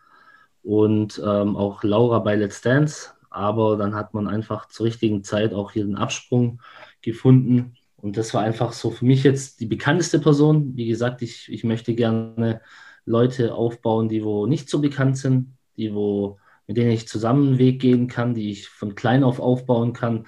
und 0.62 1.20
ähm, 1.24 1.56
auch 1.56 1.82
Laura 1.82 2.20
bei 2.20 2.36
Let's 2.36 2.60
Dance. 2.60 3.10
Aber 3.36 3.76
dann 3.76 3.94
hat 3.94 4.14
man 4.14 4.28
einfach 4.28 4.68
zur 4.68 4.86
richtigen 4.86 5.22
Zeit 5.24 5.52
auch 5.54 5.72
hier 5.72 5.84
den 5.84 5.96
Absprung 5.96 6.60
gefunden. 7.02 7.74
Und 7.96 8.16
das 8.16 8.34
war 8.34 8.42
einfach 8.42 8.72
so 8.72 8.90
für 8.90 9.04
mich 9.04 9.22
jetzt 9.24 9.60
die 9.60 9.66
bekannteste 9.66 10.18
Person. 10.18 10.76
Wie 10.76 10.86
gesagt, 10.86 11.22
ich, 11.22 11.50
ich 11.52 11.64
möchte 11.64 11.94
gerne 11.94 12.60
Leute 13.04 13.54
aufbauen, 13.54 14.08
die 14.08 14.24
wo 14.24 14.46
nicht 14.46 14.68
so 14.68 14.80
bekannt 14.80 15.18
sind, 15.18 15.56
die 15.76 15.94
wo, 15.94 16.38
mit 16.66 16.76
denen 16.76 16.90
ich 16.90 17.08
zusammen 17.08 17.48
einen 17.48 17.58
Weg 17.58 17.80
gehen 17.80 18.08
kann, 18.08 18.34
die 18.34 18.50
ich 18.50 18.68
von 18.68 18.94
klein 18.94 19.22
auf 19.22 19.38
aufbauen 19.40 19.92
kann 19.92 20.26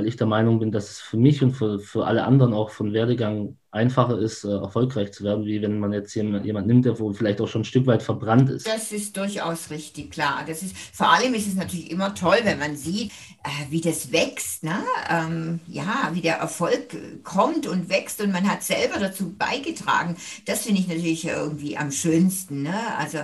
weil 0.00 0.06
ich 0.06 0.16
der 0.16 0.26
Meinung 0.26 0.58
bin, 0.58 0.72
dass 0.72 0.90
es 0.90 1.00
für 1.00 1.18
mich 1.18 1.42
und 1.42 1.52
für, 1.52 1.78
für 1.78 2.06
alle 2.06 2.24
anderen 2.24 2.54
auch 2.54 2.70
von 2.70 2.94
Werdegang 2.94 3.58
einfacher 3.72 4.18
ist, 4.18 4.44
äh, 4.44 4.48
erfolgreich 4.48 5.12
zu 5.12 5.22
werden, 5.24 5.44
wie 5.44 5.62
wenn 5.62 5.78
man 5.78 5.92
jetzt 5.92 6.14
jemand, 6.14 6.44
jemand 6.44 6.66
nimmt, 6.66 6.84
der 6.84 6.98
wo 6.98 7.12
vielleicht 7.12 7.40
auch 7.40 7.48
schon 7.48 7.62
ein 7.62 7.64
Stück 7.64 7.86
weit 7.86 8.02
verbrannt 8.02 8.50
ist. 8.50 8.66
Das 8.66 8.90
ist 8.90 9.16
durchaus 9.16 9.70
richtig, 9.70 10.10
klar. 10.10 10.44
Das 10.46 10.62
ist, 10.62 10.76
vor 10.76 11.10
allem 11.10 11.34
ist 11.34 11.46
es 11.46 11.54
natürlich 11.54 11.90
immer 11.90 12.14
toll, 12.14 12.38
wenn 12.42 12.58
man 12.58 12.76
sieht, 12.76 13.12
äh, 13.44 13.70
wie 13.70 13.80
das 13.80 14.12
wächst, 14.12 14.64
ne? 14.64 14.78
Ähm, 15.08 15.60
ja, 15.68 16.10
wie 16.12 16.20
der 16.20 16.36
Erfolg 16.36 16.96
kommt 17.22 17.66
und 17.66 17.88
wächst 17.88 18.20
und 18.20 18.32
man 18.32 18.50
hat 18.50 18.62
selber 18.62 18.98
dazu 18.98 19.34
beigetragen. 19.36 20.16
Das 20.46 20.62
finde 20.62 20.80
ich 20.80 20.88
natürlich 20.88 21.26
irgendwie 21.26 21.76
am 21.76 21.92
schönsten. 21.92 22.62
Ne? 22.62 22.74
Also, 22.98 23.18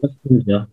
das 0.00 0.10
stimmt, 0.20 0.46
ja 0.46 0.68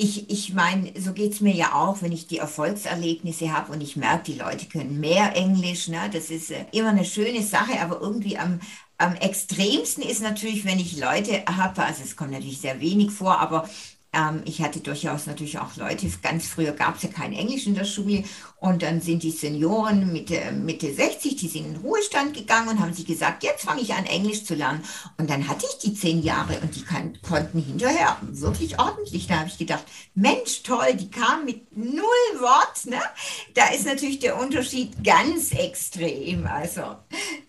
ich, 0.00 0.30
ich 0.30 0.54
meine, 0.54 0.92
so 0.98 1.12
geht 1.12 1.32
es 1.32 1.40
mir 1.40 1.52
ja 1.52 1.74
auch, 1.74 2.02
wenn 2.02 2.12
ich 2.12 2.28
die 2.28 2.38
Erfolgserlebnisse 2.38 3.52
habe 3.52 3.72
und 3.72 3.80
ich 3.82 3.96
merke, 3.96 4.32
die 4.32 4.38
Leute 4.38 4.66
können 4.66 5.00
mehr 5.00 5.34
Englisch. 5.34 5.88
Ne? 5.88 6.08
Das 6.12 6.30
ist 6.30 6.52
äh, 6.52 6.66
immer 6.70 6.90
eine 6.90 7.04
schöne 7.04 7.42
Sache, 7.42 7.80
aber 7.80 8.00
irgendwie 8.00 8.38
am, 8.38 8.60
am 8.96 9.16
extremsten 9.16 10.04
ist 10.04 10.22
natürlich, 10.22 10.64
wenn 10.64 10.78
ich 10.78 10.96
Leute 10.98 11.42
habe, 11.46 11.82
also 11.82 12.04
es 12.04 12.14
kommt 12.14 12.30
natürlich 12.30 12.60
sehr 12.60 12.80
wenig 12.80 13.10
vor, 13.10 13.40
aber 13.40 13.68
ähm, 14.18 14.42
ich 14.44 14.60
hatte 14.60 14.80
durchaus 14.80 15.26
natürlich 15.26 15.58
auch 15.58 15.76
Leute, 15.76 16.08
ganz 16.22 16.48
früher 16.48 16.72
gab 16.72 16.96
es 16.96 17.02
ja 17.02 17.08
kein 17.08 17.32
Englisch 17.32 17.66
in 17.66 17.74
der 17.74 17.84
Schule 17.84 18.24
und 18.60 18.82
dann 18.82 19.00
sind 19.00 19.22
die 19.22 19.30
Senioren 19.30 20.12
Mitte, 20.12 20.52
Mitte 20.52 20.92
60, 20.92 21.36
die 21.36 21.48
sind 21.48 21.66
in 21.66 21.74
den 21.74 21.82
Ruhestand 21.82 22.34
gegangen 22.34 22.68
und 22.68 22.80
haben 22.80 22.92
sich 22.92 23.06
gesagt, 23.06 23.44
jetzt 23.44 23.64
fange 23.64 23.82
ich 23.82 23.94
an 23.94 24.06
Englisch 24.06 24.44
zu 24.44 24.54
lernen. 24.54 24.82
Und 25.16 25.30
dann 25.30 25.46
hatte 25.46 25.66
ich 25.70 25.78
die 25.78 25.94
zehn 25.94 26.22
Jahre 26.22 26.58
und 26.60 26.74
die 26.74 26.82
kann, 26.82 27.16
konnten 27.22 27.62
hinterher 27.62 28.16
wirklich 28.22 28.78
ordentlich. 28.78 29.28
Da 29.28 29.40
habe 29.40 29.48
ich 29.48 29.58
gedacht, 29.58 29.84
Mensch, 30.14 30.62
toll, 30.64 30.94
die 30.94 31.10
kamen 31.10 31.44
mit 31.44 31.76
null 31.76 32.40
Wort. 32.40 32.86
Ne? 32.86 33.00
Da 33.54 33.68
ist 33.68 33.86
natürlich 33.86 34.18
der 34.18 34.40
Unterschied 34.40 35.04
ganz 35.04 35.52
extrem. 35.52 36.46
Also 36.46 36.96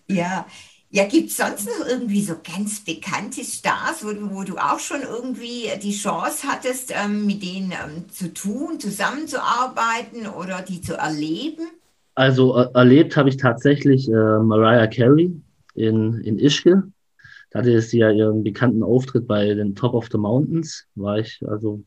ja, 0.06 0.46
ja, 0.92 1.06
gibt 1.06 1.30
es 1.30 1.36
sonst 1.36 1.66
noch 1.66 1.86
irgendwie 1.88 2.20
so 2.20 2.34
ganz 2.42 2.84
bekannte 2.84 3.44
Stars, 3.44 4.04
wo 4.04 4.10
du, 4.10 4.34
wo 4.34 4.42
du 4.42 4.56
auch 4.56 4.80
schon 4.80 5.02
irgendwie 5.02 5.68
die 5.80 5.92
Chance 5.92 6.48
hattest, 6.48 6.92
ähm, 6.92 7.26
mit 7.26 7.42
denen 7.44 7.70
ähm, 7.70 8.08
zu 8.10 8.34
tun, 8.34 8.80
zusammenzuarbeiten 8.80 10.26
oder 10.26 10.62
die 10.62 10.80
zu 10.80 10.94
erleben? 10.94 11.68
Also 12.16 12.56
äh, 12.56 12.68
erlebt 12.74 13.16
habe 13.16 13.28
ich 13.28 13.36
tatsächlich 13.36 14.08
äh, 14.08 14.38
Mariah 14.40 14.88
Carey 14.88 15.32
in, 15.76 16.20
in 16.22 16.38
Ischgl. 16.40 16.82
Da 17.50 17.60
hatte 17.60 17.80
sie 17.80 17.98
ja 17.98 18.10
ihren 18.10 18.42
bekannten 18.42 18.82
Auftritt 18.82 19.28
bei 19.28 19.54
den 19.54 19.76
Top 19.76 19.94
of 19.94 20.08
the 20.10 20.18
Mountains. 20.18 20.86
War 20.96 21.18
ich, 21.18 21.40
also 21.46 21.84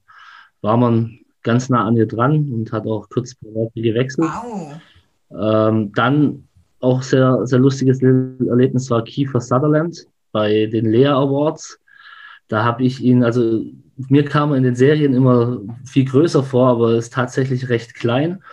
war 0.61 0.77
man 0.77 1.19
ganz 1.41 1.67
nah 1.67 1.85
an 1.85 1.97
ihr 1.97 2.07
dran 2.07 2.49
und 2.51 2.71
hat 2.71 2.87
auch 2.87 3.09
kurz 3.09 3.35
gewechselt. 3.75 4.29
Wow. 4.29 4.73
Ähm, 5.29 5.91
dann 5.93 6.47
auch 6.83 7.01
sehr, 7.01 7.47
sehr 7.47 7.59
lustiges 7.59 8.01
Erlebnis 8.01 8.89
war 8.89 9.03
Kiefer 9.03 9.39
Sutherland 9.39 10.05
bei 10.31 10.65
den 10.65 10.91
Lea 10.91 11.07
Awards. 11.07 11.79
Da 12.49 12.63
habe 12.63 12.83
ich 12.83 13.01
ihn, 13.01 13.23
also 13.23 13.61
mir 14.09 14.25
kam 14.25 14.51
er 14.51 14.57
in 14.57 14.63
den 14.63 14.75
Serien 14.75 15.13
immer 15.13 15.61
viel 15.85 16.05
größer 16.05 16.43
vor, 16.43 16.67
aber 16.67 16.95
ist 16.95 17.13
tatsächlich 17.13 17.69
recht 17.69 17.95
klein. 17.95 18.43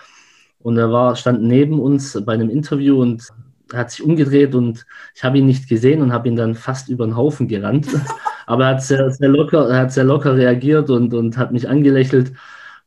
Und 0.61 0.79
er 0.79 0.93
war, 0.93 1.16
stand 1.16 1.43
neben 1.43 1.81
uns 1.81 2.23
bei 2.25 2.35
einem 2.35 2.51
Interview 2.51 3.01
und 3.01 3.27
hat 3.73 3.90
sich 3.90 4.03
umgedreht 4.03 4.55
und 4.55 4.87
ich 5.14 5.25
habe 5.25 5.38
ihn 5.38 5.47
nicht 5.47 5.69
gesehen 5.69 6.03
und 6.03 6.12
habe 6.12 6.29
ihn 6.29 6.37
dann 6.37 6.55
fast 6.55 6.88
über 6.88 7.07
den 7.07 7.16
Haufen 7.16 7.49
gerannt. 7.49 7.88
Aber 8.47 8.64
er 8.64 8.71
hat 8.71 8.83
sehr, 8.83 9.11
sehr 9.11 9.29
locker, 9.29 9.69
er 9.69 9.79
hat 9.81 9.93
sehr 9.93 10.05
locker 10.05 10.37
reagiert 10.37 10.90
und, 10.90 11.14
und 11.14 11.37
hat 11.37 11.53
mich 11.53 11.69
angelächelt 11.69 12.33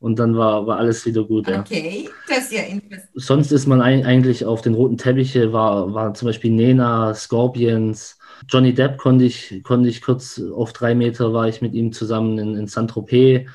und 0.04 0.20
dann 0.20 0.36
war, 0.36 0.68
war 0.68 0.80
alles 0.80 1.06
wieder 1.06 1.24
gut. 1.24 1.48
Okay, 1.48 2.10
das 2.28 2.40
ist 2.40 2.52
ja 2.52 2.64
interessant. 2.64 3.10
Sonst 3.14 3.54
ist 3.54 3.68
man 3.68 3.80
eigentlich 3.80 4.44
auf 4.44 4.62
den 4.62 4.74
roten 4.74 4.98
Teppiche, 4.98 5.54
war, 5.54 5.94
war 5.94 6.14
zum 6.14 6.26
Beispiel 6.26 6.52
Nena, 6.52 7.14
Scorpions, 7.14 8.18
Johnny 8.50 8.74
Depp 8.74 8.98
konnte 8.98 9.24
ich, 9.24 9.62
konnte 9.64 9.88
ich 9.88 10.02
kurz 10.02 10.42
auf 10.54 10.74
drei 10.74 10.94
Meter 10.94 11.32
war 11.32 11.48
ich 11.48 11.62
mit 11.62 11.74
ihm 11.74 11.94
zusammen 11.94 12.38
in, 12.38 12.58
in 12.58 12.68
Saint-Tropez. 12.68 13.48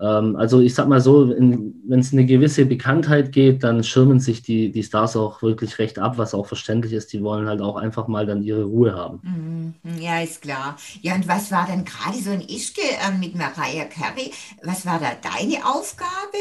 Ähm, 0.00 0.36
also 0.36 0.60
ich 0.60 0.74
sag 0.74 0.88
mal 0.88 1.00
so, 1.00 1.28
wenn 1.28 1.74
es 1.98 2.12
eine 2.12 2.26
gewisse 2.26 2.66
Bekanntheit 2.66 3.32
geht, 3.32 3.64
dann 3.64 3.82
schirmen 3.82 4.20
sich 4.20 4.42
die, 4.42 4.70
die 4.70 4.82
Stars 4.82 5.16
auch 5.16 5.42
wirklich 5.42 5.78
recht 5.78 5.98
ab, 5.98 6.18
was 6.18 6.34
auch 6.34 6.46
verständlich 6.46 6.92
ist. 6.92 7.12
Die 7.12 7.22
wollen 7.22 7.48
halt 7.48 7.60
auch 7.60 7.76
einfach 7.76 8.06
mal 8.08 8.26
dann 8.26 8.42
ihre 8.42 8.64
Ruhe 8.64 8.94
haben. 8.94 9.20
Mhm. 9.22 10.00
Ja, 10.00 10.20
ist 10.20 10.42
klar. 10.42 10.76
Ja, 11.02 11.14
und 11.14 11.26
was 11.26 11.50
war 11.50 11.66
dann 11.66 11.84
gerade 11.84 12.18
so 12.18 12.30
ein 12.30 12.40
Ischke 12.40 12.80
äh, 12.80 13.16
mit 13.18 13.34
Mariah 13.34 13.86
Carey? 13.86 14.30
Was 14.62 14.86
war 14.86 15.00
da 15.00 15.08
deine 15.20 15.64
Aufgabe? 15.64 16.38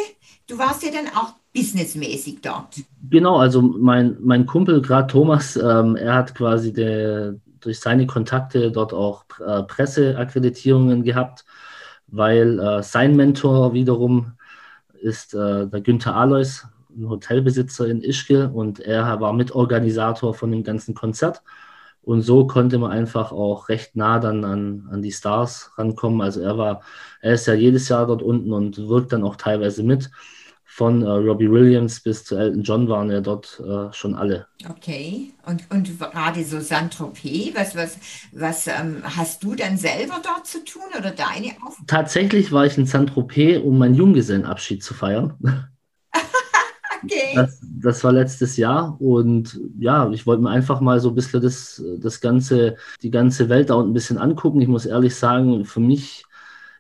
Du 0.48 0.58
warst 0.58 0.84
ja 0.84 0.92
dann 0.92 1.08
auch 1.16 1.34
businessmäßig 1.54 2.42
dort. 2.42 2.76
Genau, 3.10 3.38
also 3.38 3.62
mein, 3.62 4.18
mein 4.22 4.46
Kumpel, 4.46 4.82
gerade 4.82 5.08
Thomas, 5.08 5.56
ähm, 5.56 5.96
er 5.96 6.14
hat 6.14 6.36
quasi 6.36 6.72
der, 6.72 7.36
durch 7.60 7.80
seine 7.80 8.06
Kontakte 8.06 8.72
dort 8.72 8.94
auch 8.94 9.26
äh, 9.46 9.64
Presseakkreditierungen 9.64 11.04
gehabt 11.04 11.44
weil 12.08 12.60
äh, 12.60 12.84
sein 12.84 13.16
Mentor 13.16 13.74
wiederum 13.74 14.34
ist 15.02 15.34
äh, 15.34 15.68
der 15.68 15.82
Günther 15.82 16.16
Alois, 16.16 16.64
ein 16.98 17.10
Hotelbesitzer 17.10 17.88
in 17.88 18.02
Ischgl 18.02 18.50
und 18.54 18.80
er 18.80 19.20
war 19.20 19.34
Mitorganisator 19.34 20.34
von 20.34 20.52
dem 20.52 20.64
ganzen 20.64 20.96
Konzert. 20.96 21.44
Und 22.02 22.22
so 22.22 22.48
konnte 22.48 22.78
man 22.78 22.92
einfach 22.92 23.34
auch 23.34 23.70
recht 23.70 23.96
nah 23.98 24.20
dann 24.20 24.46
an, 24.46 24.88
an 24.92 25.02
die 25.02 25.12
Stars 25.12 25.72
rankommen. 25.78 26.22
Also 26.22 26.40
er 26.42 26.58
war, 26.58 26.82
er 27.22 27.34
ist 27.34 27.48
ja 27.48 27.54
jedes 27.54 27.90
Jahr 27.90 28.08
dort 28.08 28.22
unten 28.22 28.54
und 28.54 28.78
wirkt 28.88 29.12
dann 29.12 29.26
auch 29.26 29.36
teilweise 29.36 29.84
mit 29.84 30.10
von 30.70 31.02
äh, 31.02 31.10
Robbie 31.10 31.50
Williams 31.50 32.02
bis 32.02 32.26
zu 32.26 32.36
Elton 32.36 32.62
John 32.62 32.90
waren 32.90 33.10
ja 33.10 33.22
dort 33.22 33.60
äh, 33.66 33.92
schon 33.94 34.14
alle. 34.14 34.48
Okay, 34.70 35.34
und, 35.46 35.64
und 35.72 35.98
gerade 35.98 36.44
so 36.44 36.60
Saint-Tropez, 36.60 37.56
was, 37.56 37.76
was, 37.76 37.98
was 38.34 38.68
ähm, 38.68 39.02
hast 39.04 39.44
du 39.44 39.56
dann 39.56 39.78
selber 39.78 40.22
dort 40.22 40.46
zu 40.46 40.64
tun 40.64 40.84
oder 40.96 41.12
deine 41.12 41.54
Aufgabe? 41.66 41.88
Tatsächlich 41.88 42.52
war 42.52 42.66
ich 42.66 42.78
in 42.78 42.86
Saint-Tropez, 42.86 43.64
um 43.64 43.78
meinen 43.78 43.96
Junggesellenabschied 43.96 44.84
zu 44.84 44.94
feiern. 44.94 45.36
okay. 47.04 47.34
Das, 47.34 47.60
das, 47.62 48.04
war 48.04 48.12
letztes 48.12 48.58
Jahr 48.58 49.00
und 49.02 49.60
ja, 49.80 50.12
ich 50.12 50.28
wollte 50.28 50.44
mir 50.44 50.50
einfach 50.50 50.82
mal 50.82 51.00
so 51.00 51.10
ein 51.10 51.16
bisschen 51.16 51.42
das, 51.42 51.82
das 51.98 52.20
ganze, 52.20 52.76
die 53.02 53.10
ganze 53.10 53.48
Welt 53.50 53.70
da 53.70 53.76
unten 53.76 53.92
ein 53.92 53.94
bisschen 53.94 54.18
angucken. 54.18 54.62
Ich 54.62 54.68
muss 54.68 54.86
ehrlich 54.86 55.16
sagen, 55.16 55.64
für 55.64 55.80
mich 55.80 56.26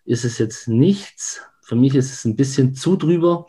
ist 0.03 0.25
es 0.25 0.37
jetzt 0.37 0.67
nichts. 0.67 1.41
Für 1.61 1.75
mich 1.75 1.95
ist 1.95 2.11
es 2.13 2.25
ein 2.25 2.35
bisschen 2.35 2.75
zu 2.75 2.95
drüber. 2.95 3.47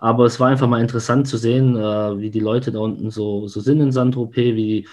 Aber 0.00 0.24
es 0.24 0.40
war 0.40 0.48
einfach 0.48 0.66
mal 0.66 0.80
interessant 0.80 1.28
zu 1.28 1.36
sehen, 1.36 1.76
äh, 1.76 2.18
wie 2.18 2.30
die 2.30 2.40
Leute 2.40 2.72
da 2.72 2.78
unten 2.80 3.10
so, 3.10 3.46
so 3.46 3.60
sind 3.60 3.80
in 3.80 3.92
Saint-Tropez. 3.92 4.56
Wie, 4.56 4.88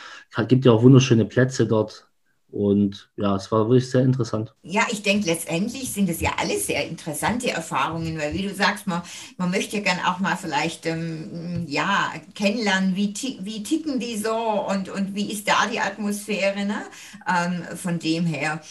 gibt 0.50 0.65
ja 0.65 0.74
auch 0.74 0.84
wunderschöne 0.84 1.26
Plätze 1.26 1.65
dort. 1.65 2.08
Und 2.50 3.10
ja, 3.17 3.36
es 3.36 3.52
war 3.52 3.67
wirklich 3.67 3.89
sehr 3.89 4.02
interessant. 4.02 4.54
Ja, 4.63 4.86
ich 4.89 5.04
denke, 5.04 5.28
letztendlich 5.28 5.91
sind 5.91 6.10
es 6.10 6.22
ja 6.22 6.32
alles 6.38 6.67
sehr 6.67 6.88
interessante 6.88 7.50
Erfahrungen, 7.52 8.17
weil 8.17 8.34
wie 8.34 8.43
du 8.43 8.54
sagst, 8.54 8.88
man, 8.88 9.02
man 9.38 9.52
möchte 9.52 9.78
ja 9.78 9.84
gern 9.84 10.00
auch 10.06 10.20
mal 10.20 10.36
vielleicht 10.38 10.86
ähm, 10.86 11.65
ja, 11.67 12.12
kennenlernen, 12.36 12.96
wie, 12.96 13.13
wie 13.41 13.63
ticken 13.63 14.00
die 14.00 14.17
so 14.17 14.36
und, 14.36 14.89
und 14.89 15.15
wie 15.15 15.32
ist 15.32 15.48
da 15.48 15.67
die 15.72 15.80
Atmosphäre. 15.80 16.65
Ne? 16.65 16.82
Ähm, 17.28 17.78
von 17.78 18.00
dem 18.00 18.26
her. 18.26 18.62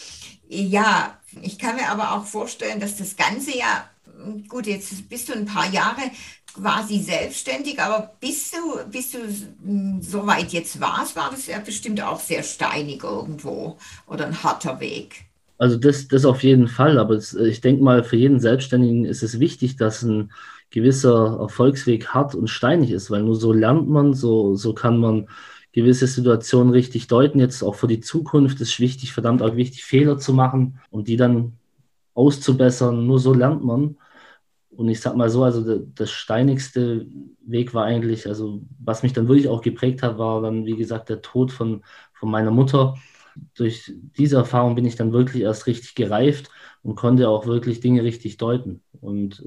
Ja, 0.49 1.17
ich 1.41 1.59
kann 1.59 1.75
mir 1.75 1.89
aber 1.89 2.13
auch 2.13 2.25
vorstellen, 2.25 2.79
dass 2.79 2.97
das 2.97 3.15
Ganze 3.15 3.57
ja 3.57 3.89
gut, 4.47 4.67
jetzt 4.67 5.09
bist 5.09 5.29
du 5.29 5.33
ein 5.33 5.45
paar 5.45 5.69
Jahre 5.71 6.01
quasi 6.53 6.99
selbstständig, 6.99 7.79
aber 7.79 8.15
bis 8.19 8.51
du, 8.51 8.89
bis 8.89 9.11
du 9.11 9.19
hm, 9.63 10.01
so 10.01 10.25
weit 10.25 10.51
jetzt 10.53 10.79
warst, 10.79 11.15
war 11.15 11.29
das 11.29 11.47
ja 11.47 11.59
bestimmt 11.59 12.01
auch 12.01 12.19
sehr 12.19 12.43
steinig 12.43 13.03
irgendwo 13.03 13.77
oder 14.07 14.25
ein 14.25 14.43
harter 14.43 14.79
Weg. 14.79 15.25
Also 15.59 15.77
das, 15.77 16.07
das 16.07 16.25
auf 16.25 16.43
jeden 16.43 16.67
Fall, 16.67 16.99
aber 16.99 17.15
es, 17.15 17.33
ich 17.33 17.61
denke 17.61 17.83
mal, 17.83 18.03
für 18.03 18.15
jeden 18.15 18.39
Selbstständigen 18.39 19.05
ist 19.05 19.23
es 19.23 19.39
wichtig, 19.39 19.75
dass 19.75 20.03
ein 20.03 20.31
gewisser 20.69 21.37
Erfolgsweg 21.39 22.07
hart 22.09 22.35
und 22.35 22.49
steinig 22.49 22.91
ist, 22.91 23.09
weil 23.09 23.23
nur 23.23 23.35
so 23.35 23.53
lernt 23.53 23.89
man, 23.89 24.13
so, 24.13 24.55
so 24.55 24.73
kann 24.73 24.99
man 24.99 25.27
gewisse 25.71 26.07
Situationen 26.07 26.73
richtig 26.73 27.07
deuten. 27.07 27.39
Jetzt 27.39 27.63
auch 27.63 27.75
für 27.75 27.87
die 27.87 28.01
Zukunft 28.01 28.59
ist 28.61 28.79
wichtig, 28.79 29.13
verdammt 29.13 29.41
auch 29.41 29.55
wichtig, 29.55 29.83
Fehler 29.83 30.17
zu 30.17 30.33
machen 30.33 30.79
und 30.89 31.07
die 31.07 31.17
dann 31.17 31.53
auszubessern. 32.13 33.05
Nur 33.05 33.19
so 33.19 33.33
lernt 33.33 33.63
man. 33.63 33.97
Und 34.77 34.89
ich 34.89 35.01
sag 35.01 35.15
mal 35.15 35.29
so, 35.29 35.43
also 35.43 35.79
der 35.79 36.05
steinigste 36.05 37.07
Weg 37.41 37.73
war 37.73 37.85
eigentlich, 37.85 38.27
also 38.27 38.61
was 38.79 39.03
mich 39.03 39.13
dann 39.13 39.27
wirklich 39.27 39.47
auch 39.49 39.61
geprägt 39.61 40.03
hat, 40.03 40.17
war 40.17 40.41
dann, 40.41 40.65
wie 40.65 40.75
gesagt, 40.75 41.09
der 41.09 41.21
Tod 41.21 41.51
von, 41.51 41.83
von 42.13 42.29
meiner 42.31 42.51
Mutter. 42.51 42.95
Durch 43.55 43.93
diese 44.17 44.37
Erfahrung 44.37 44.75
bin 44.75 44.85
ich 44.85 44.95
dann 44.95 45.13
wirklich 45.13 45.43
erst 45.43 45.67
richtig 45.67 45.95
gereift 45.95 46.49
und 46.83 46.95
konnte 46.95 47.29
auch 47.29 47.45
wirklich 47.47 47.79
Dinge 47.79 48.03
richtig 48.03 48.37
deuten. 48.37 48.81
Und 49.01 49.43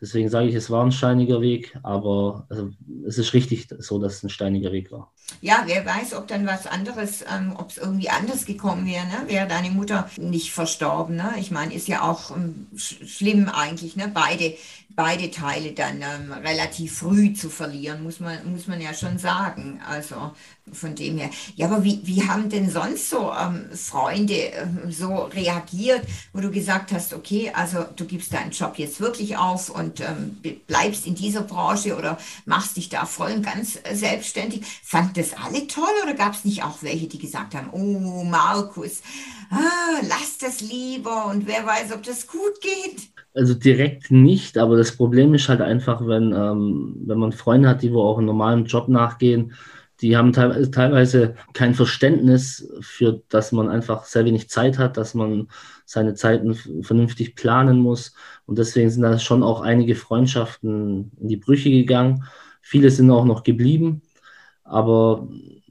Deswegen 0.00 0.28
sage 0.28 0.48
ich, 0.48 0.54
es 0.54 0.70
war 0.70 0.84
ein 0.84 0.92
steiniger 0.92 1.40
Weg, 1.40 1.76
aber 1.82 2.46
also, 2.48 2.70
es 3.06 3.18
ist 3.18 3.34
richtig 3.34 3.68
so, 3.78 3.98
dass 3.98 4.14
es 4.16 4.22
ein 4.22 4.30
steiniger 4.30 4.72
Weg 4.72 4.92
war. 4.92 5.12
Ja, 5.40 5.62
wer 5.66 5.86
weiß, 5.86 6.14
ob 6.14 6.26
dann 6.26 6.46
was 6.46 6.66
anderes, 6.66 7.24
ähm, 7.32 7.54
ob 7.56 7.70
es 7.70 7.76
irgendwie 7.76 8.10
anders 8.10 8.44
gekommen 8.44 8.86
wäre, 8.86 9.06
ne? 9.06 9.22
wäre 9.26 9.46
deine 9.46 9.70
Mutter 9.70 10.10
nicht 10.16 10.52
verstorben. 10.52 11.16
Ne? 11.16 11.34
Ich 11.38 11.50
meine, 11.50 11.74
ist 11.74 11.86
ja 11.86 12.02
auch 12.02 12.34
ähm, 12.34 12.66
sch 12.76 12.96
schlimm 13.06 13.48
eigentlich, 13.48 13.94
ne? 13.94 14.10
beide, 14.12 14.56
beide 14.90 15.30
Teile 15.30 15.72
dann 15.72 16.02
ähm, 16.02 16.32
relativ 16.32 16.98
früh 16.98 17.34
zu 17.34 17.50
verlieren, 17.50 18.02
muss 18.02 18.18
man, 18.18 18.50
muss 18.50 18.66
man 18.66 18.80
ja 18.80 18.92
schon 18.94 19.18
sagen. 19.18 19.80
Also 19.88 20.32
von 20.72 20.94
dem 20.94 21.18
her. 21.18 21.30
Ja, 21.56 21.66
aber 21.66 21.84
wie, 21.84 22.00
wie 22.04 22.26
haben 22.26 22.48
denn 22.48 22.70
sonst 22.70 23.10
so 23.10 23.32
ähm, 23.32 23.66
Freunde 23.74 24.34
ähm, 24.34 24.90
so 24.90 25.14
reagiert, 25.24 26.02
wo 26.32 26.40
du 26.40 26.50
gesagt 26.50 26.92
hast, 26.92 27.14
okay, 27.14 27.52
also 27.54 27.84
du 27.96 28.04
gibst 28.04 28.32
deinen 28.32 28.50
Job 28.50 28.74
jetzt 28.76 29.00
wirklich 29.00 29.36
auf 29.36 29.70
und 29.70 30.00
ähm, 30.00 30.38
bleibst 30.66 31.06
in 31.06 31.14
dieser 31.14 31.42
Branche 31.42 31.96
oder 31.96 32.18
machst 32.44 32.76
dich 32.76 32.88
da 32.88 33.06
voll 33.06 33.32
und 33.32 33.42
ganz 33.42 33.78
äh, 33.82 33.94
selbstständig? 33.94 34.64
Fanden 34.82 35.14
das 35.18 35.34
alle 35.34 35.66
toll 35.66 35.84
oder 36.02 36.14
gab 36.14 36.34
es 36.34 36.44
nicht 36.44 36.62
auch 36.62 36.82
welche, 36.82 37.08
die 37.08 37.18
gesagt 37.18 37.54
haben, 37.54 37.70
oh 37.72 38.24
Markus, 38.24 39.02
ah, 39.50 40.00
lass 40.08 40.38
das 40.38 40.60
lieber 40.60 41.26
und 41.26 41.46
wer 41.46 41.66
weiß, 41.66 41.92
ob 41.92 42.02
das 42.02 42.26
gut 42.26 42.60
geht? 42.60 43.08
Also 43.34 43.54
direkt 43.54 44.10
nicht, 44.10 44.58
aber 44.58 44.76
das 44.76 44.96
Problem 44.96 45.34
ist 45.34 45.48
halt 45.48 45.60
einfach, 45.60 46.06
wenn, 46.06 46.32
ähm, 46.32 46.96
wenn 47.04 47.18
man 47.18 47.32
Freunde 47.32 47.68
hat, 47.68 47.82
die 47.82 47.92
wo 47.92 48.02
auch 48.02 48.18
einen 48.18 48.26
normalen 48.26 48.64
Job 48.64 48.88
nachgehen, 48.88 49.52
die 50.00 50.16
haben 50.16 50.32
teilweise 50.32 51.34
kein 51.54 51.74
Verständnis 51.74 52.72
für, 52.80 53.20
dass 53.28 53.50
man 53.50 53.68
einfach 53.68 54.04
sehr 54.04 54.24
wenig 54.24 54.48
Zeit 54.48 54.78
hat, 54.78 54.96
dass 54.96 55.14
man 55.14 55.48
seine 55.84 56.14
Zeiten 56.14 56.54
vernünftig 56.82 57.34
planen 57.34 57.80
muss. 57.80 58.14
Und 58.46 58.58
deswegen 58.58 58.90
sind 58.90 59.02
da 59.02 59.18
schon 59.18 59.42
auch 59.42 59.60
einige 59.60 59.96
Freundschaften 59.96 61.10
in 61.20 61.28
die 61.28 61.36
Brüche 61.36 61.70
gegangen. 61.70 62.24
Viele 62.62 62.90
sind 62.90 63.10
auch 63.10 63.24
noch 63.24 63.42
geblieben. 63.42 64.02
Aber 64.68 65.26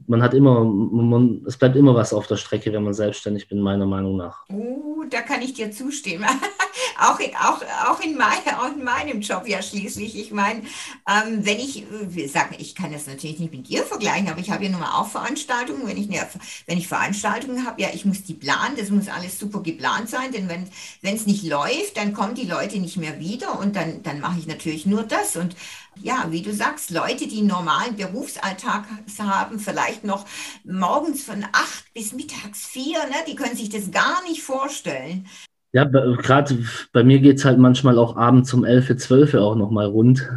man 0.08 0.22
hat 0.24 0.34
immer, 0.34 0.64
man, 0.64 1.44
es 1.46 1.58
bleibt 1.58 1.76
immer 1.76 1.94
was 1.94 2.14
auf 2.14 2.28
der 2.28 2.38
Strecke, 2.38 2.72
wenn 2.74 2.84
man 2.84 2.94
selbstständig 2.94 3.48
bin, 3.48 3.60
meiner 3.60 3.86
Meinung 3.86 4.18
nach. 4.18 4.46
Oh, 4.50 5.04
da 5.10 5.22
kann 5.22 5.42
ich 5.42 5.54
dir 5.54 5.72
zustimmen. 5.72 6.26
auch, 7.00 7.20
auch, 7.20 7.62
auch, 7.90 8.00
in 8.02 8.18
mein, 8.18 8.38
auch 8.58 8.72
in 8.72 8.84
meinem 8.84 9.22
Job 9.22 9.48
ja 9.48 9.62
schließlich. 9.62 10.18
Ich 10.18 10.32
meine, 10.32 10.62
ähm, 11.08 11.46
wenn 11.46 11.60
ich, 11.60 11.86
sagen, 12.32 12.56
ich 12.58 12.76
kann 12.76 12.92
das 12.92 13.08
natürlich 13.08 13.40
nicht 13.40 13.54
mit 13.54 13.68
dir 13.68 13.84
vergleichen, 13.84 14.30
aber 14.30 14.40
ich 14.40 14.50
habe 14.50 14.66
ja 14.66 14.70
nun 14.70 14.80
mal 14.80 15.00
auch 15.00 15.10
Veranstaltungen. 15.10 15.88
Wenn 15.88 15.98
ich, 15.98 16.10
eine, 16.10 16.28
wenn 16.66 16.78
ich 16.78 16.88
Veranstaltungen 16.88 17.66
habe, 17.66 17.82
ja, 17.82 17.90
ich 17.94 18.06
muss 18.06 18.24
die 18.24 18.34
planen, 18.34 18.76
das 18.78 18.90
muss 18.90 19.08
alles 19.08 19.40
super 19.40 19.62
geplant 19.62 20.10
sein, 20.10 20.32
denn 20.32 20.50
wenn 20.50 21.16
es 21.16 21.26
nicht 21.26 21.44
läuft, 21.44 21.98
dann 21.98 22.14
kommen 22.14 22.36
die 22.36 22.46
Leute 22.46 22.80
nicht 22.80 22.98
mehr 22.98 23.20
wieder 23.20 23.60
und 23.60 23.76
dann, 23.76 24.04
dann 24.04 24.20
mache 24.20 24.40
ich 24.40 24.48
natürlich 24.48 24.86
nur 24.86 25.04
das. 25.04 25.36
Und 25.36 25.56
ja, 26.02 26.28
wie 26.30 26.42
du 26.42 26.54
sagst, 26.54 26.92
Leute, 26.92 27.28
die 27.28 27.40
einen 27.40 27.48
normalen 27.48 27.96
Berufsalltag 27.96 28.86
haben, 29.20 29.60
vielleicht 29.60 30.04
noch 30.04 30.26
morgens 30.64 31.24
von 31.24 31.46
acht 31.52 31.94
bis 31.94 32.14
mittags 32.14 32.66
vier, 32.66 33.00
ne, 33.08 33.16
die 33.28 33.36
können 33.36 33.56
sich 33.56 33.70
das 33.70 33.92
gar 33.92 34.22
nicht 34.24 34.44
vorstellen. 34.44 35.28
Ja, 35.74 35.84
gerade 35.84 36.58
bei 36.94 37.04
mir 37.04 37.20
geht 37.20 37.38
es 37.38 37.46
halt 37.46 37.60
manchmal 37.60 37.98
auch 38.00 38.16
abends 38.16 38.54
um 38.54 38.64
11, 38.66 38.98
12 38.98 39.34
auch 39.36 39.56
nochmal 39.56 39.86
rund. 39.86 40.28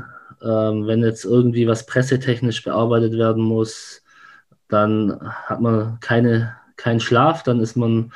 Ähm, 0.42 0.86
wenn 0.86 1.02
jetzt 1.04 1.24
irgendwie 1.24 1.66
was 1.66 1.86
pressetechnisch 1.86 2.64
bearbeitet 2.64 3.12
werden 3.12 3.42
muss, 3.42 4.02
dann 4.68 5.18
hat 5.22 5.60
man 5.60 5.98
keine, 6.00 6.56
keinen 6.76 7.00
Schlaf, 7.00 7.42
dann 7.42 7.60
ist 7.60 7.76
man 7.76 8.12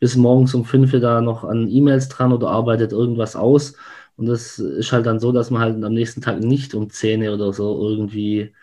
bis 0.00 0.16
morgens 0.16 0.54
um 0.54 0.64
5 0.64 0.92
da 1.00 1.20
noch 1.20 1.44
an 1.44 1.68
E-Mails 1.68 2.08
dran 2.08 2.32
oder 2.32 2.48
arbeitet 2.50 2.92
irgendwas 2.92 3.36
aus. 3.36 3.74
Und 4.16 4.26
das 4.26 4.58
ist 4.58 4.92
halt 4.92 5.06
dann 5.06 5.20
so, 5.20 5.32
dass 5.32 5.50
man 5.50 5.62
halt 5.62 5.84
am 5.84 5.94
nächsten 5.94 6.20
Tag 6.22 6.40
nicht 6.40 6.74
um 6.74 6.90
10 6.90 7.28
oder 7.28 7.52
so 7.52 7.80
irgendwie 7.88 8.54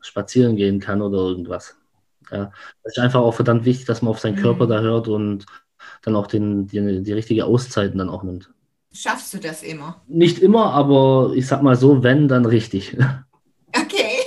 spazieren 0.00 0.56
gehen 0.56 0.80
kann 0.80 1.02
oder 1.02 1.18
irgendwas. 1.18 1.76
Ja, 2.30 2.52
es 2.82 2.96
ist 2.96 3.02
einfach 3.02 3.20
auch 3.20 3.34
verdammt 3.34 3.64
wichtig, 3.66 3.86
dass 3.86 4.02
man 4.02 4.10
auf 4.10 4.20
seinen 4.20 4.36
Körper 4.36 4.64
mhm. 4.66 4.70
da 4.70 4.80
hört 4.80 5.08
und 5.08 5.46
dann 6.02 6.16
auch 6.16 6.26
den, 6.26 6.66
die, 6.66 7.02
die 7.02 7.12
richtige 7.12 7.46
Auszeiten 7.46 7.98
dann 7.98 8.10
auch 8.10 8.22
nimmt. 8.22 8.50
Schaffst 8.92 9.32
du 9.32 9.38
das 9.38 9.62
immer? 9.62 10.02
Nicht 10.06 10.38
immer, 10.38 10.72
aber 10.72 11.32
ich 11.34 11.46
sag 11.46 11.62
mal 11.62 11.76
so, 11.76 12.02
wenn, 12.02 12.28
dann 12.28 12.46
richtig. 12.46 12.96
Okay. 13.74 14.18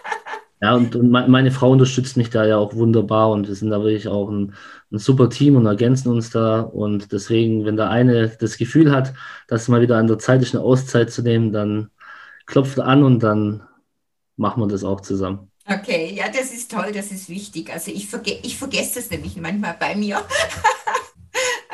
ja, 0.62 0.74
und, 0.74 0.96
und 0.96 1.10
meine 1.10 1.50
Frau 1.50 1.70
unterstützt 1.70 2.16
mich 2.16 2.30
da 2.30 2.46
ja 2.46 2.56
auch 2.56 2.74
wunderbar 2.74 3.28
und 3.28 3.46
wir 3.46 3.54
sind 3.54 3.68
da 3.68 3.80
wirklich 3.82 4.08
auch 4.08 4.30
ein, 4.30 4.54
ein 4.90 4.96
super 4.96 5.28
Team 5.28 5.54
und 5.56 5.66
ergänzen 5.66 6.08
uns 6.10 6.30
da. 6.30 6.60
Und 6.60 7.12
deswegen, 7.12 7.66
wenn 7.66 7.76
der 7.76 7.90
eine 7.90 8.28
das 8.28 8.56
Gefühl 8.56 8.90
hat, 8.90 9.12
dass 9.48 9.68
mal 9.68 9.82
wieder 9.82 9.98
an 9.98 10.06
der 10.06 10.18
Zeit 10.18 10.40
ist, 10.40 10.54
eine 10.54 10.64
Auszeit 10.64 11.12
zu 11.12 11.20
nehmen, 11.20 11.52
dann 11.52 11.90
klopft 12.46 12.80
an 12.80 13.04
und 13.04 13.22
dann 13.22 13.62
machen 14.38 14.62
wir 14.62 14.68
das 14.68 14.82
auch 14.82 15.02
zusammen. 15.02 15.50
Okay, 15.68 16.14
ja, 16.14 16.28
das 16.28 16.52
ist 16.52 16.70
toll, 16.70 16.92
das 16.94 17.10
ist 17.10 17.28
wichtig. 17.28 17.70
Also 17.70 17.90
ich, 17.90 18.06
verge 18.06 18.38
ich 18.42 18.56
vergesse 18.56 19.00
das 19.00 19.10
nämlich 19.10 19.36
manchmal 19.36 19.76
bei 19.78 19.94
mir. 19.94 20.22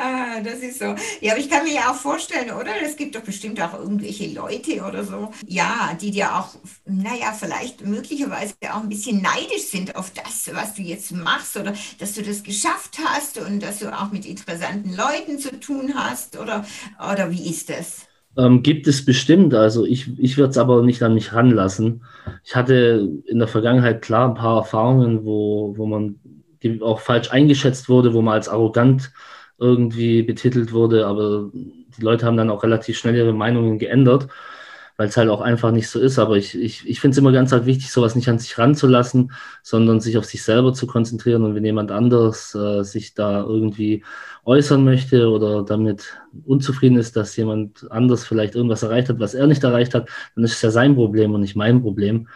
Ah, 0.05 0.41
das 0.43 0.59
ist 0.59 0.79
so. 0.79 0.95
Ja, 1.21 1.31
aber 1.31 1.39
ich 1.39 1.49
kann 1.49 1.63
mir 1.63 1.75
ja 1.75 1.89
auch 1.89 1.95
vorstellen, 1.95 2.51
oder? 2.51 2.71
Es 2.83 2.97
gibt 2.97 3.15
doch 3.15 3.21
bestimmt 3.21 3.61
auch 3.61 3.73
irgendwelche 3.73 4.27
Leute 4.33 4.81
oder 4.83 5.05
so, 5.05 5.31
ja, 5.47 5.97
die 6.01 6.11
dir 6.11 6.35
auch, 6.35 6.49
naja, 6.85 7.31
vielleicht 7.31 7.85
möglicherweise 7.87 8.53
auch 8.73 8.81
ein 8.83 8.89
bisschen 8.89 9.21
neidisch 9.21 9.67
sind 9.71 9.95
auf 9.95 10.11
das, 10.11 10.53
was 10.53 10.73
du 10.75 10.81
jetzt 10.81 11.13
machst 11.13 11.55
oder 11.55 11.73
dass 11.99 12.15
du 12.15 12.21
das 12.21 12.43
geschafft 12.43 12.97
hast 13.05 13.37
und 13.37 13.63
dass 13.63 13.79
du 13.79 13.97
auch 13.97 14.11
mit 14.11 14.25
interessanten 14.25 14.93
Leuten 14.93 15.39
zu 15.39 15.57
tun 15.57 15.93
hast 15.95 16.37
oder, 16.37 16.65
oder 16.99 17.31
wie 17.31 17.49
ist 17.49 17.69
das? 17.69 18.05
Ähm, 18.35 18.61
gibt 18.61 18.87
es 18.87 19.05
bestimmt, 19.05 19.53
also 19.53 19.85
ich, 19.85 20.19
ich 20.19 20.37
würde 20.37 20.49
es 20.49 20.57
aber 20.57 20.83
nicht 20.83 21.01
an 21.01 21.13
mich 21.13 21.31
ranlassen. 21.31 22.03
Ich 22.43 22.57
hatte 22.57 23.09
in 23.25 23.39
der 23.39 23.47
Vergangenheit 23.47 24.01
klar 24.01 24.27
ein 24.27 24.35
paar 24.35 24.57
Erfahrungen, 24.57 25.23
wo, 25.23 25.75
wo 25.77 25.85
man 25.85 26.19
auch 26.81 26.99
falsch 26.99 27.31
eingeschätzt 27.31 27.87
wurde, 27.87 28.13
wo 28.13 28.21
man 28.21 28.33
als 28.33 28.49
arrogant 28.49 29.11
irgendwie 29.63 30.23
betitelt 30.23 30.73
wurde, 30.73 31.07
aber 31.07 31.49
die 31.53 32.01
Leute 32.01 32.25
haben 32.25 32.37
dann 32.37 32.49
auch 32.49 32.63
relativ 32.63 32.97
schnell 32.97 33.15
ihre 33.15 33.33
Meinungen 33.33 33.79
geändert, 33.79 34.27
weil 34.97 35.07
es 35.07 35.17
halt 35.17 35.29
auch 35.29 35.41
einfach 35.41 35.71
nicht 35.71 35.89
so 35.89 35.99
ist. 35.99 36.19
Aber 36.19 36.35
ich, 36.37 36.55
ich, 36.59 36.87
ich 36.87 36.99
finde 36.99 37.13
es 37.13 37.17
immer 37.17 37.31
ganz 37.31 37.51
halt 37.53 37.65
wichtig, 37.65 37.91
sowas 37.91 38.15
nicht 38.15 38.27
an 38.29 38.39
sich 38.39 38.57
ranzulassen, 38.57 39.31
sondern 39.63 40.01
sich 40.01 40.17
auf 40.17 40.25
sich 40.25 40.43
selber 40.43 40.73
zu 40.73 40.85
konzentrieren. 40.85 41.43
Und 41.43 41.55
wenn 41.55 41.65
jemand 41.65 41.91
anderes 41.91 42.53
äh, 42.55 42.83
sich 42.83 43.13
da 43.13 43.41
irgendwie 43.43 44.03
äußern 44.45 44.83
möchte 44.83 45.29
oder 45.29 45.63
damit 45.63 46.17
unzufrieden 46.45 46.97
ist, 46.97 47.15
dass 47.15 47.35
jemand 47.37 47.89
anders 47.89 48.25
vielleicht 48.25 48.55
irgendwas 48.55 48.83
erreicht 48.83 49.09
hat, 49.09 49.19
was 49.19 49.33
er 49.33 49.47
nicht 49.47 49.63
erreicht 49.63 49.95
hat, 49.95 50.09
dann 50.35 50.43
ist 50.43 50.53
es 50.55 50.61
ja 50.61 50.71
sein 50.71 50.95
Problem 50.95 51.33
und 51.33 51.41
nicht 51.41 51.55
mein 51.55 51.81
Problem. 51.81 52.27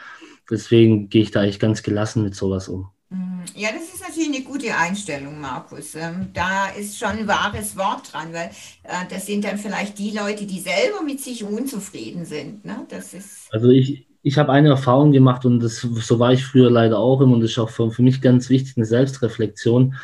Deswegen 0.49 1.09
gehe 1.09 1.23
ich 1.23 1.31
da 1.31 1.41
eigentlich 1.41 1.59
ganz 1.59 1.83
gelassen 1.83 2.23
mit 2.23 2.35
sowas 2.35 2.69
um. 2.69 2.96
Mhm. 3.09 3.43
Ja, 3.55 3.69
das 3.71 3.93
ist 3.93 4.01
natürlich 4.01 4.35
eine 4.35 4.43
gute 4.43 4.75
Einstellung, 4.75 5.39
Markus. 5.39 5.95
Ähm, 5.95 6.29
da 6.33 6.67
ist 6.69 6.97
schon 6.97 7.09
ein 7.09 7.27
wahres 7.27 7.77
Wort 7.77 8.11
dran, 8.11 8.33
weil 8.33 8.49
äh, 8.83 9.05
das 9.09 9.25
sind 9.25 9.45
dann 9.45 9.57
vielleicht 9.57 9.97
die 9.97 10.11
Leute, 10.11 10.45
die 10.45 10.59
selber 10.59 11.01
mit 11.05 11.21
sich 11.21 11.43
unzufrieden 11.43 12.25
sind. 12.25 12.65
Ne? 12.65 12.85
Das 12.89 13.13
ist 13.13 13.47
also 13.51 13.69
ich, 13.69 14.07
ich 14.23 14.37
habe 14.37 14.51
eine 14.51 14.69
Erfahrung 14.69 15.11
gemacht 15.13 15.45
und 15.45 15.61
das, 15.61 15.77
so 15.77 16.19
war 16.19 16.33
ich 16.33 16.45
früher 16.45 16.69
leider 16.69 16.99
auch 16.99 17.21
immer 17.21 17.33
und 17.33 17.41
das 17.41 17.51
ist 17.51 17.59
auch 17.59 17.69
für, 17.69 17.91
für 17.91 18.01
mich 18.01 18.21
ganz 18.21 18.49
wichtig, 18.49 18.75
eine 18.75 18.85
Selbstreflexion. 18.85 19.95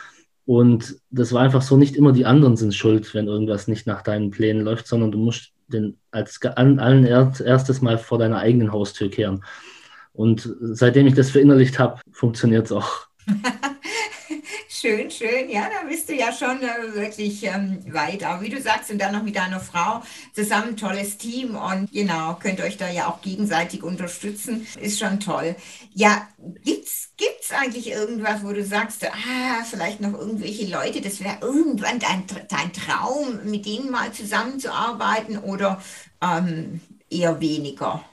Und 0.45 0.95
das 1.09 1.31
war 1.33 1.41
einfach 1.41 1.61
so, 1.61 1.77
nicht 1.77 1.95
immer 1.95 2.11
die 2.11 2.25
anderen 2.25 2.57
sind 2.57 2.73
schuld, 2.73 3.13
wenn 3.13 3.27
irgendwas 3.27 3.67
nicht 3.67 3.87
nach 3.87 4.01
deinen 4.01 4.31
Plänen 4.31 4.63
läuft, 4.63 4.87
sondern 4.87 5.11
du 5.11 5.17
musst 5.17 5.51
den 5.67 5.97
als 6.11 6.41
allen 6.41 7.05
erstes 7.05 7.81
Mal 7.81 7.97
vor 7.97 8.17
deiner 8.17 8.37
eigenen 8.37 8.71
Haustür 8.71 9.09
kehren. 9.09 9.43
Und 10.13 10.47
seitdem 10.61 11.07
ich 11.07 11.15
das 11.15 11.31
verinnerlicht 11.31 11.79
habe, 11.79 11.99
funktioniert 12.11 12.67
es 12.67 12.71
auch. 12.71 13.07
schön, 14.69 15.09
schön. 15.09 15.49
Ja, 15.49 15.69
da 15.69 15.87
bist 15.87 16.07
du 16.09 16.13
ja 16.13 16.31
schon 16.31 16.61
äh, 16.61 16.93
wirklich 16.93 17.43
ähm, 17.43 17.79
weit. 17.91 18.23
Aber 18.23 18.41
wie 18.43 18.49
du 18.49 18.61
sagst, 18.61 18.91
und 18.91 19.01
dann 19.01 19.13
noch 19.13 19.23
mit 19.23 19.35
deiner 19.35 19.59
Frau 19.59 20.03
zusammen 20.33 20.77
tolles 20.77 21.17
Team 21.17 21.55
und 21.55 21.91
genau, 21.91 22.35
könnt 22.35 22.61
euch 22.61 22.77
da 22.77 22.89
ja 22.89 23.07
auch 23.07 23.21
gegenseitig 23.21 23.81
unterstützen. 23.81 24.67
Ist 24.79 24.99
schon 24.99 25.19
toll. 25.19 25.55
Ja, 25.93 26.27
gibt's 26.63 27.13
gibt's 27.17 27.51
eigentlich 27.51 27.89
irgendwas, 27.91 28.43
wo 28.43 28.51
du 28.51 28.63
sagst, 28.63 29.05
ah, 29.05 29.63
vielleicht 29.69 30.01
noch 30.01 30.13
irgendwelche 30.13 30.65
Leute, 30.65 31.01
das 31.01 31.23
wäre 31.23 31.37
irgendwann 31.41 31.99
dein, 31.99 32.23
dein 32.49 32.73
Traum, 32.73 33.39
mit 33.45 33.65
denen 33.65 33.91
mal 33.91 34.11
zusammenzuarbeiten 34.11 35.37
oder 35.37 35.81
ähm, 36.21 36.81
eher 37.09 37.39
weniger? 37.39 38.03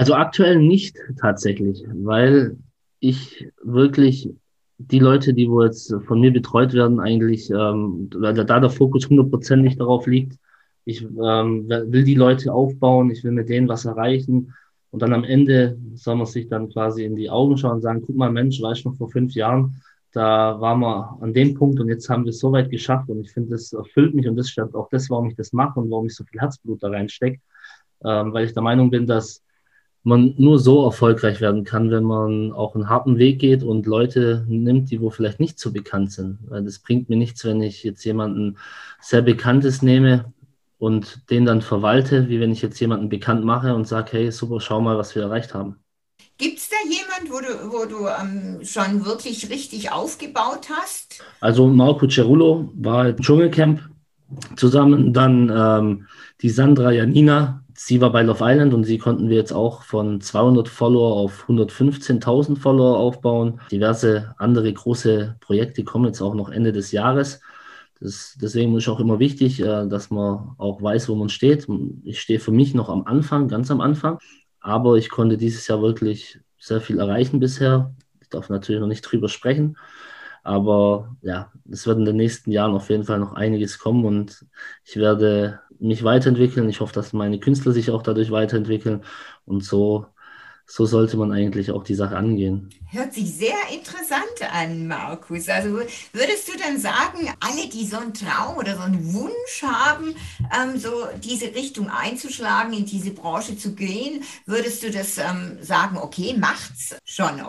Also 0.00 0.14
aktuell 0.14 0.58
nicht 0.58 0.96
tatsächlich, 1.20 1.84
weil 1.92 2.56
ich 3.00 3.52
wirklich 3.62 4.30
die 4.78 4.98
Leute, 4.98 5.34
die 5.34 5.46
wo 5.46 5.62
jetzt 5.62 5.94
von 6.06 6.20
mir 6.20 6.32
betreut 6.32 6.72
werden, 6.72 7.00
eigentlich, 7.00 7.50
ähm, 7.50 8.08
weil 8.14 8.32
da 8.32 8.60
der 8.60 8.70
Fokus 8.70 9.10
hundertprozentig 9.10 9.76
darauf 9.76 10.06
liegt, 10.06 10.38
ich 10.86 11.02
ähm, 11.02 11.68
will 11.68 12.04
die 12.04 12.14
Leute 12.14 12.50
aufbauen, 12.50 13.10
ich 13.10 13.22
will 13.24 13.32
mit 13.32 13.50
denen 13.50 13.68
was 13.68 13.84
erreichen 13.84 14.54
und 14.90 15.02
dann 15.02 15.12
am 15.12 15.22
Ende 15.22 15.76
soll 15.96 16.16
man 16.16 16.24
sich 16.24 16.48
dann 16.48 16.70
quasi 16.70 17.04
in 17.04 17.14
die 17.14 17.28
Augen 17.28 17.58
schauen 17.58 17.72
und 17.72 17.82
sagen, 17.82 18.02
guck 18.06 18.16
mal 18.16 18.32
Mensch, 18.32 18.62
weißt 18.62 18.86
du 18.86 18.88
noch 18.88 18.96
vor 18.96 19.10
fünf 19.10 19.34
Jahren, 19.34 19.82
da 20.12 20.58
waren 20.62 20.80
wir 20.80 21.18
an 21.20 21.34
dem 21.34 21.52
Punkt 21.52 21.78
und 21.78 21.90
jetzt 21.90 22.08
haben 22.08 22.24
wir 22.24 22.30
es 22.30 22.38
so 22.38 22.50
weit 22.52 22.70
geschafft 22.70 23.10
und 23.10 23.20
ich 23.20 23.30
finde, 23.32 23.50
das 23.50 23.74
erfüllt 23.74 24.14
mich 24.14 24.26
und 24.26 24.36
das 24.36 24.46
ist 24.48 24.74
auch 24.74 24.88
das, 24.88 25.10
warum 25.10 25.28
ich 25.28 25.36
das 25.36 25.52
mache 25.52 25.78
und 25.78 25.90
warum 25.90 26.06
ich 26.06 26.14
so 26.14 26.24
viel 26.24 26.40
Herzblut 26.40 26.82
da 26.82 26.88
reinstecke, 26.88 27.38
ähm, 28.02 28.32
weil 28.32 28.46
ich 28.46 28.54
der 28.54 28.62
Meinung 28.62 28.88
bin, 28.88 29.06
dass 29.06 29.42
man 30.02 30.34
nur 30.38 30.58
so 30.58 30.84
erfolgreich 30.84 31.40
werden 31.40 31.64
kann, 31.64 31.90
wenn 31.90 32.04
man 32.04 32.52
auch 32.52 32.74
einen 32.74 32.88
harten 32.88 33.18
Weg 33.18 33.38
geht 33.38 33.62
und 33.62 33.86
Leute 33.86 34.44
nimmt, 34.48 34.90
die 34.90 35.00
wo 35.00 35.10
vielleicht 35.10 35.40
nicht 35.40 35.58
so 35.58 35.72
bekannt 35.72 36.12
sind. 36.12 36.38
Weil 36.48 36.64
das 36.64 36.78
bringt 36.78 37.08
mir 37.10 37.16
nichts, 37.16 37.44
wenn 37.44 37.60
ich 37.60 37.84
jetzt 37.84 38.04
jemanden 38.04 38.56
sehr 39.00 39.22
Bekanntes 39.22 39.82
nehme 39.82 40.32
und 40.78 41.30
den 41.30 41.44
dann 41.44 41.60
verwalte, 41.60 42.28
wie 42.28 42.40
wenn 42.40 42.52
ich 42.52 42.62
jetzt 42.62 42.80
jemanden 42.80 43.10
bekannt 43.10 43.44
mache 43.44 43.74
und 43.74 43.86
sage, 43.86 44.12
hey, 44.12 44.32
super, 44.32 44.60
schau 44.60 44.80
mal, 44.80 44.96
was 44.96 45.14
wir 45.14 45.22
erreicht 45.22 45.52
haben. 45.52 45.76
Gibt 46.38 46.56
es 46.56 46.70
da 46.70 46.76
jemand, 46.88 47.30
wo 47.30 47.40
du, 47.40 47.70
wo 47.70 47.84
du 47.84 48.06
ähm, 48.06 48.64
schon 48.64 49.04
wirklich 49.04 49.50
richtig 49.50 49.92
aufgebaut 49.92 50.68
hast? 50.70 51.22
Also 51.40 51.66
Marco 51.66 52.08
Cerullo 52.08 52.72
war 52.76 53.10
im 53.10 53.18
Dschungelcamp 53.18 53.80
zusammen, 54.56 55.12
dann 55.12 55.52
ähm, 55.54 56.06
die 56.40 56.48
Sandra 56.48 56.92
Janina, 56.92 57.62
sie 57.82 58.00
war 58.02 58.12
bei 58.12 58.22
Love 58.22 58.44
Island 58.44 58.74
und 58.74 58.84
sie 58.84 58.98
konnten 58.98 59.30
wir 59.30 59.38
jetzt 59.38 59.52
auch 59.52 59.82
von 59.82 60.20
200 60.20 60.68
Follower 60.68 61.16
auf 61.16 61.48
115.000 61.48 62.58
Follower 62.58 62.98
aufbauen. 62.98 63.60
Diverse 63.70 64.34
andere 64.36 64.70
große 64.70 65.36
Projekte 65.40 65.82
kommen 65.82 66.04
jetzt 66.04 66.20
auch 66.20 66.34
noch 66.34 66.50
Ende 66.50 66.72
des 66.72 66.92
Jahres. 66.92 67.40
Das, 67.98 68.36
deswegen 68.40 68.76
ist 68.76 68.88
auch 68.88 69.00
immer 69.00 69.18
wichtig, 69.18 69.60
äh, 69.60 69.86
dass 69.88 70.10
man 70.10 70.54
auch 70.58 70.82
weiß, 70.82 71.08
wo 71.08 71.14
man 71.14 71.30
steht. 71.30 71.66
Ich 72.04 72.20
stehe 72.20 72.38
für 72.38 72.52
mich 72.52 72.74
noch 72.74 72.90
am 72.90 73.06
Anfang, 73.06 73.48
ganz 73.48 73.70
am 73.70 73.80
Anfang, 73.80 74.18
aber 74.60 74.96
ich 74.96 75.08
konnte 75.08 75.38
dieses 75.38 75.66
Jahr 75.66 75.80
wirklich 75.80 76.38
sehr 76.58 76.82
viel 76.82 76.98
erreichen 76.98 77.40
bisher. 77.40 77.94
Ich 78.20 78.28
darf 78.28 78.50
natürlich 78.50 78.82
noch 78.82 78.88
nicht 78.88 79.02
drüber 79.02 79.30
sprechen, 79.30 79.78
aber 80.42 81.16
ja, 81.22 81.52
es 81.70 81.86
wird 81.86 81.98
in 81.98 82.04
den 82.04 82.16
nächsten 82.16 82.50
Jahren 82.50 82.74
auf 82.74 82.88
jeden 82.90 83.04
Fall 83.04 83.18
noch 83.18 83.34
einiges 83.34 83.78
kommen 83.78 84.04
und 84.04 84.46
ich 84.84 84.96
werde 84.96 85.60
mich 85.80 86.04
weiterentwickeln. 86.04 86.68
Ich 86.68 86.80
hoffe, 86.80 86.92
dass 86.92 87.12
meine 87.12 87.40
Künstler 87.40 87.72
sich 87.72 87.90
auch 87.90 88.02
dadurch 88.02 88.30
weiterentwickeln. 88.30 89.02
Und 89.44 89.64
so, 89.64 90.06
so 90.66 90.86
sollte 90.86 91.16
man 91.16 91.32
eigentlich 91.32 91.70
auch 91.72 91.82
die 91.82 91.94
Sache 91.94 92.16
angehen. 92.16 92.70
Hört 92.90 93.12
sich 93.14 93.34
sehr 93.34 93.56
interessant 93.72 94.52
an, 94.52 94.86
Markus. 94.86 95.48
Also 95.48 95.80
würdest 96.12 96.48
du 96.48 96.58
dann 96.58 96.78
sagen, 96.78 97.32
alle, 97.40 97.68
die 97.68 97.86
so 97.86 97.98
einen 97.98 98.14
Traum 98.14 98.56
oder 98.56 98.76
so 98.76 98.82
einen 98.82 99.12
Wunsch 99.12 99.62
haben, 99.62 100.14
ähm, 100.56 100.78
so 100.78 101.08
diese 101.22 101.46
Richtung 101.46 101.88
einzuschlagen, 101.88 102.72
in 102.72 102.84
diese 102.84 103.10
Branche 103.10 103.56
zu 103.56 103.74
gehen, 103.74 104.22
würdest 104.46 104.82
du 104.82 104.90
das 104.90 105.18
ähm, 105.18 105.58
sagen, 105.60 105.96
okay, 105.98 106.36
macht's 106.38 106.96
schon? 107.04 107.40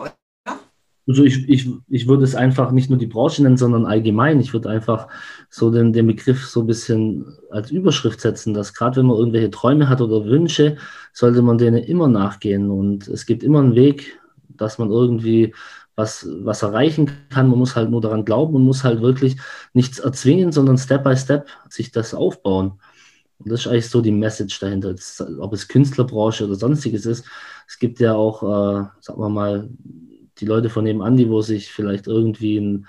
Also 1.06 1.24
ich, 1.24 1.48
ich, 1.48 1.68
ich 1.88 2.06
würde 2.06 2.22
es 2.22 2.34
einfach 2.36 2.70
nicht 2.70 2.88
nur 2.88 2.98
die 2.98 3.06
Branche 3.06 3.42
nennen, 3.42 3.56
sondern 3.56 3.86
allgemein. 3.86 4.38
Ich 4.38 4.52
würde 4.52 4.70
einfach 4.70 5.08
so 5.50 5.70
den, 5.70 5.92
den 5.92 6.06
Begriff 6.06 6.46
so 6.46 6.60
ein 6.60 6.66
bisschen 6.66 7.26
als 7.50 7.70
Überschrift 7.72 8.20
setzen, 8.20 8.54
dass 8.54 8.72
gerade 8.72 8.98
wenn 8.98 9.06
man 9.06 9.16
irgendwelche 9.16 9.50
Träume 9.50 9.88
hat 9.88 10.00
oder 10.00 10.24
Wünsche, 10.24 10.76
sollte 11.12 11.42
man 11.42 11.58
denen 11.58 11.82
immer 11.82 12.06
nachgehen. 12.06 12.70
Und 12.70 13.08
es 13.08 13.26
gibt 13.26 13.42
immer 13.42 13.58
einen 13.58 13.74
Weg, 13.74 14.20
dass 14.48 14.78
man 14.78 14.90
irgendwie 14.90 15.54
was, 15.96 16.26
was 16.42 16.62
erreichen 16.62 17.10
kann. 17.30 17.48
Man 17.48 17.58
muss 17.58 17.74
halt 17.74 17.90
nur 17.90 18.00
daran 18.00 18.24
glauben 18.24 18.54
und 18.54 18.62
muss 18.62 18.84
halt 18.84 19.02
wirklich 19.02 19.36
nichts 19.72 19.98
erzwingen, 19.98 20.52
sondern 20.52 20.78
Step 20.78 21.02
by 21.02 21.16
Step 21.16 21.48
sich 21.68 21.90
das 21.90 22.14
aufbauen. 22.14 22.80
Und 23.38 23.50
das 23.50 23.60
ist 23.60 23.66
eigentlich 23.66 23.90
so 23.90 24.00
die 24.00 24.12
Message 24.12 24.60
dahinter, 24.60 24.94
ob 25.40 25.52
es 25.52 25.66
Künstlerbranche 25.66 26.44
oder 26.44 26.54
sonstiges 26.54 27.06
ist. 27.06 27.24
Es 27.66 27.78
gibt 27.78 27.98
ja 27.98 28.14
auch, 28.14 28.42
äh, 28.42 28.86
sagen 29.00 29.20
wir 29.20 29.28
mal, 29.28 29.68
die 30.42 30.46
Leute 30.46 30.68
von 30.68 30.84
nebenan, 30.84 31.16
die 31.16 31.30
wo 31.30 31.40
sich 31.40 31.72
vielleicht 31.72 32.06
irgendwie 32.06 32.58
einen, 32.58 32.86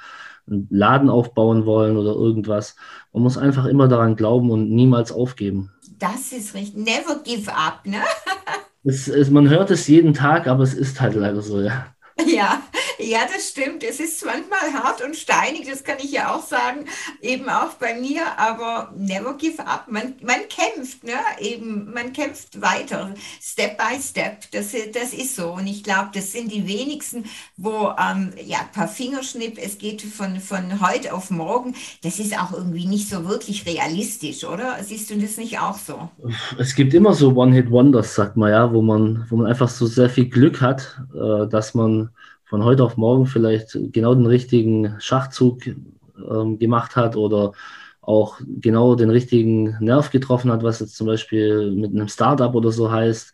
einen 0.47 0.67
Laden 0.71 1.09
aufbauen 1.09 1.65
wollen 1.65 1.95
oder 1.97 2.11
irgendwas. 2.13 2.75
Man 3.13 3.23
muss 3.23 3.37
einfach 3.37 3.65
immer 3.65 3.87
daran 3.87 4.15
glauben 4.15 4.49
und 4.51 4.71
niemals 4.71 5.11
aufgeben. 5.11 5.71
Das 5.99 6.33
ist 6.33 6.55
richtig. 6.55 6.75
Never 6.75 7.21
give 7.23 7.49
up, 7.55 7.85
ne? 7.85 8.01
es, 8.83 9.07
es, 9.07 9.29
man 9.29 9.49
hört 9.49 9.71
es 9.71 9.87
jeden 9.87 10.13
Tag, 10.13 10.47
aber 10.47 10.63
es 10.63 10.73
ist 10.73 10.99
halt 10.99 11.15
leider 11.15 11.41
so, 11.41 11.61
ja. 11.61 11.85
Ja, 12.25 12.61
ja, 12.99 13.19
das 13.31 13.49
stimmt. 13.49 13.83
Es 13.83 13.99
ist 13.99 14.25
manchmal 14.25 14.73
hart 14.73 15.01
und 15.01 15.15
steinig, 15.15 15.67
das 15.69 15.83
kann 15.83 15.97
ich 15.99 16.11
ja 16.11 16.33
auch 16.33 16.45
sagen, 16.45 16.85
eben 17.21 17.49
auch 17.49 17.73
bei 17.73 17.95
mir, 17.99 18.37
aber 18.37 18.93
never 18.95 19.33
give 19.35 19.65
up. 19.65 19.85
Man, 19.89 20.15
man 20.21 20.47
kämpft, 20.49 21.03
ne? 21.03 21.13
Eben, 21.39 21.91
man 21.93 22.13
kämpft 22.13 22.61
weiter, 22.61 23.13
Step 23.41 23.77
by 23.77 24.01
Step. 24.01 24.51
Das, 24.51 24.73
das 24.93 25.13
ist 25.13 25.35
so. 25.35 25.53
Und 25.53 25.67
ich 25.67 25.83
glaube, 25.83 26.09
das 26.13 26.31
sind 26.31 26.51
die 26.51 26.67
wenigsten, 26.67 27.25
wo, 27.57 27.93
ähm, 27.99 28.31
ja, 28.45 28.59
paar 28.73 28.87
Fingerschnipp, 28.87 29.57
es 29.61 29.77
geht 29.77 30.01
von, 30.01 30.39
von 30.39 30.81
heute 30.81 31.13
auf 31.13 31.29
morgen. 31.29 31.75
Das 32.03 32.19
ist 32.19 32.37
auch 32.37 32.51
irgendwie 32.53 32.85
nicht 32.85 33.09
so 33.09 33.27
wirklich 33.27 33.65
realistisch, 33.65 34.43
oder? 34.43 34.77
Siehst 34.83 35.09
du 35.09 35.17
das 35.17 35.37
nicht 35.37 35.59
auch 35.59 35.77
so? 35.77 36.09
Es 36.57 36.75
gibt 36.75 36.93
immer 36.93 37.13
so 37.13 37.33
One-Hit-Wonders, 37.33 38.15
sagt 38.15 38.37
man 38.37 38.51
ja, 38.51 38.73
wo 38.73 38.81
man, 38.81 39.25
wo 39.29 39.37
man 39.37 39.47
einfach 39.47 39.69
so 39.69 39.85
sehr 39.85 40.09
viel 40.09 40.29
Glück 40.29 40.61
hat, 40.61 41.01
äh, 41.13 41.47
dass 41.47 41.73
man 41.73 42.09
von 42.53 42.63
heute 42.63 42.83
auf 42.83 42.97
morgen 42.97 43.25
vielleicht 43.25 43.75
genau 43.91 44.13
den 44.13 44.27
richtigen 44.27 44.95
Schachzug 44.99 45.65
ähm, 45.65 46.59
gemacht 46.59 46.95
hat 46.95 47.15
oder 47.15 47.53
auch 47.99 48.39
genau 48.47 48.93
den 48.93 49.09
richtigen 49.09 49.75
Nerv 49.79 50.11
getroffen 50.11 50.51
hat, 50.51 50.61
was 50.61 50.79
jetzt 50.79 50.95
zum 50.95 51.07
Beispiel 51.07 51.71
mit 51.71 51.89
einem 51.93 52.07
Startup 52.07 52.53
oder 52.53 52.71
so 52.71 52.91
heißt. 52.91 53.33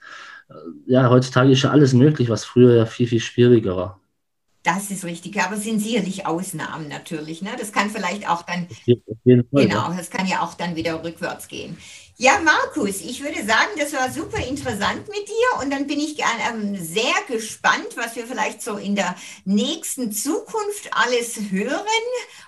Äh, 0.50 0.54
ja, 0.85 1.10
heutzutage 1.10 1.52
ist 1.52 1.63
ja 1.63 1.71
alles 1.71 1.91
möglich, 1.91 2.29
was 2.29 2.46
früher 2.46 2.77
ja 2.77 2.85
viel, 2.85 3.08
viel 3.08 3.19
schwieriger 3.19 3.75
war. 3.75 4.00
Das 4.63 4.89
ist 4.89 5.04
richtig, 5.04 5.37
aber 5.41 5.58
es 5.58 5.65
sind 5.65 5.81
sicherlich 5.81 6.25
Ausnahmen 6.25 6.87
natürlich. 6.87 7.41
Ne? 7.41 7.50
Das 7.60 7.73
kann 7.73 7.89
vielleicht 7.89 8.25
auch 8.29 8.43
dann, 8.43 8.67
Fall, 8.69 9.43
genau, 9.52 9.91
das 9.98 10.10
kann 10.10 10.27
ja 10.27 10.43
auch 10.43 10.54
dann 10.54 10.77
wieder 10.77 11.04
rückwärts 11.04 11.50
gehen. 11.50 11.77
Ja, 12.21 12.33
Markus, 12.43 12.99
ich 12.99 13.23
würde 13.23 13.37
sagen, 13.37 13.69
das 13.77 13.93
war 13.93 14.11
super 14.11 14.45
interessant 14.45 15.07
mit 15.07 15.25
dir 15.25 15.63
und 15.63 15.71
dann 15.71 15.87
bin 15.87 15.99
ich 15.99 16.17
ähm, 16.19 16.75
sehr 16.75 17.13
gespannt, 17.29 17.95
was 17.95 18.17
wir 18.17 18.27
vielleicht 18.27 18.61
so 18.61 18.75
in 18.75 18.93
der 18.93 19.15
nächsten 19.45 20.11
Zukunft 20.11 20.89
alles 20.91 21.39
hören 21.49 21.79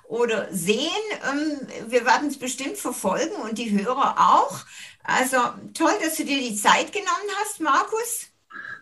oder 0.10 0.50
sehen. 0.52 0.90
Ähm, 1.24 1.90
wir 1.90 2.06
werden 2.06 2.28
es 2.28 2.38
bestimmt 2.38 2.76
verfolgen 2.76 3.34
und 3.48 3.58
die 3.60 3.72
Hörer 3.72 4.16
auch. 4.18 4.60
Also 5.06 5.38
toll, 5.74 5.94
dass 6.04 6.18
du 6.18 6.26
dir 6.26 6.38
die 6.38 6.54
Zeit 6.54 6.92
genommen 6.92 7.30
hast, 7.40 7.62
Markus. 7.62 8.28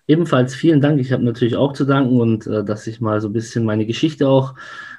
Ebenfalls 0.07 0.55
vielen 0.55 0.81
Dank. 0.81 0.99
Ich 0.99 1.11
habe 1.11 1.21
natürlich 1.21 1.55
auch 1.55 1.73
zu 1.73 1.85
danken 1.85 2.19
und 2.19 2.47
äh, 2.47 2.65
dass 2.65 2.87
ich 2.87 2.99
mal 2.99 3.21
so 3.21 3.29
ein 3.29 3.33
bisschen 3.33 3.63
meine 3.63 3.85
Geschichte 3.85 4.27
auch 4.27 4.55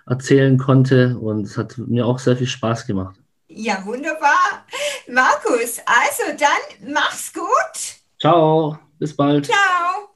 erzählen 0.06 0.56
konnte 0.56 1.18
und 1.18 1.48
es 1.48 1.58
hat 1.58 1.78
mir 1.78 2.06
auch 2.06 2.20
sehr 2.20 2.36
viel 2.36 2.46
Spaß 2.46 2.86
gemacht. 2.86 3.16
Ja, 3.52 3.84
wunderbar. 3.84 4.64
Markus, 5.12 5.80
also 5.86 6.36
dann 6.38 6.92
mach's 6.92 7.32
gut. 7.32 7.96
Ciao, 8.20 8.78
bis 8.98 9.16
bald. 9.16 9.46
Ciao. 9.46 10.09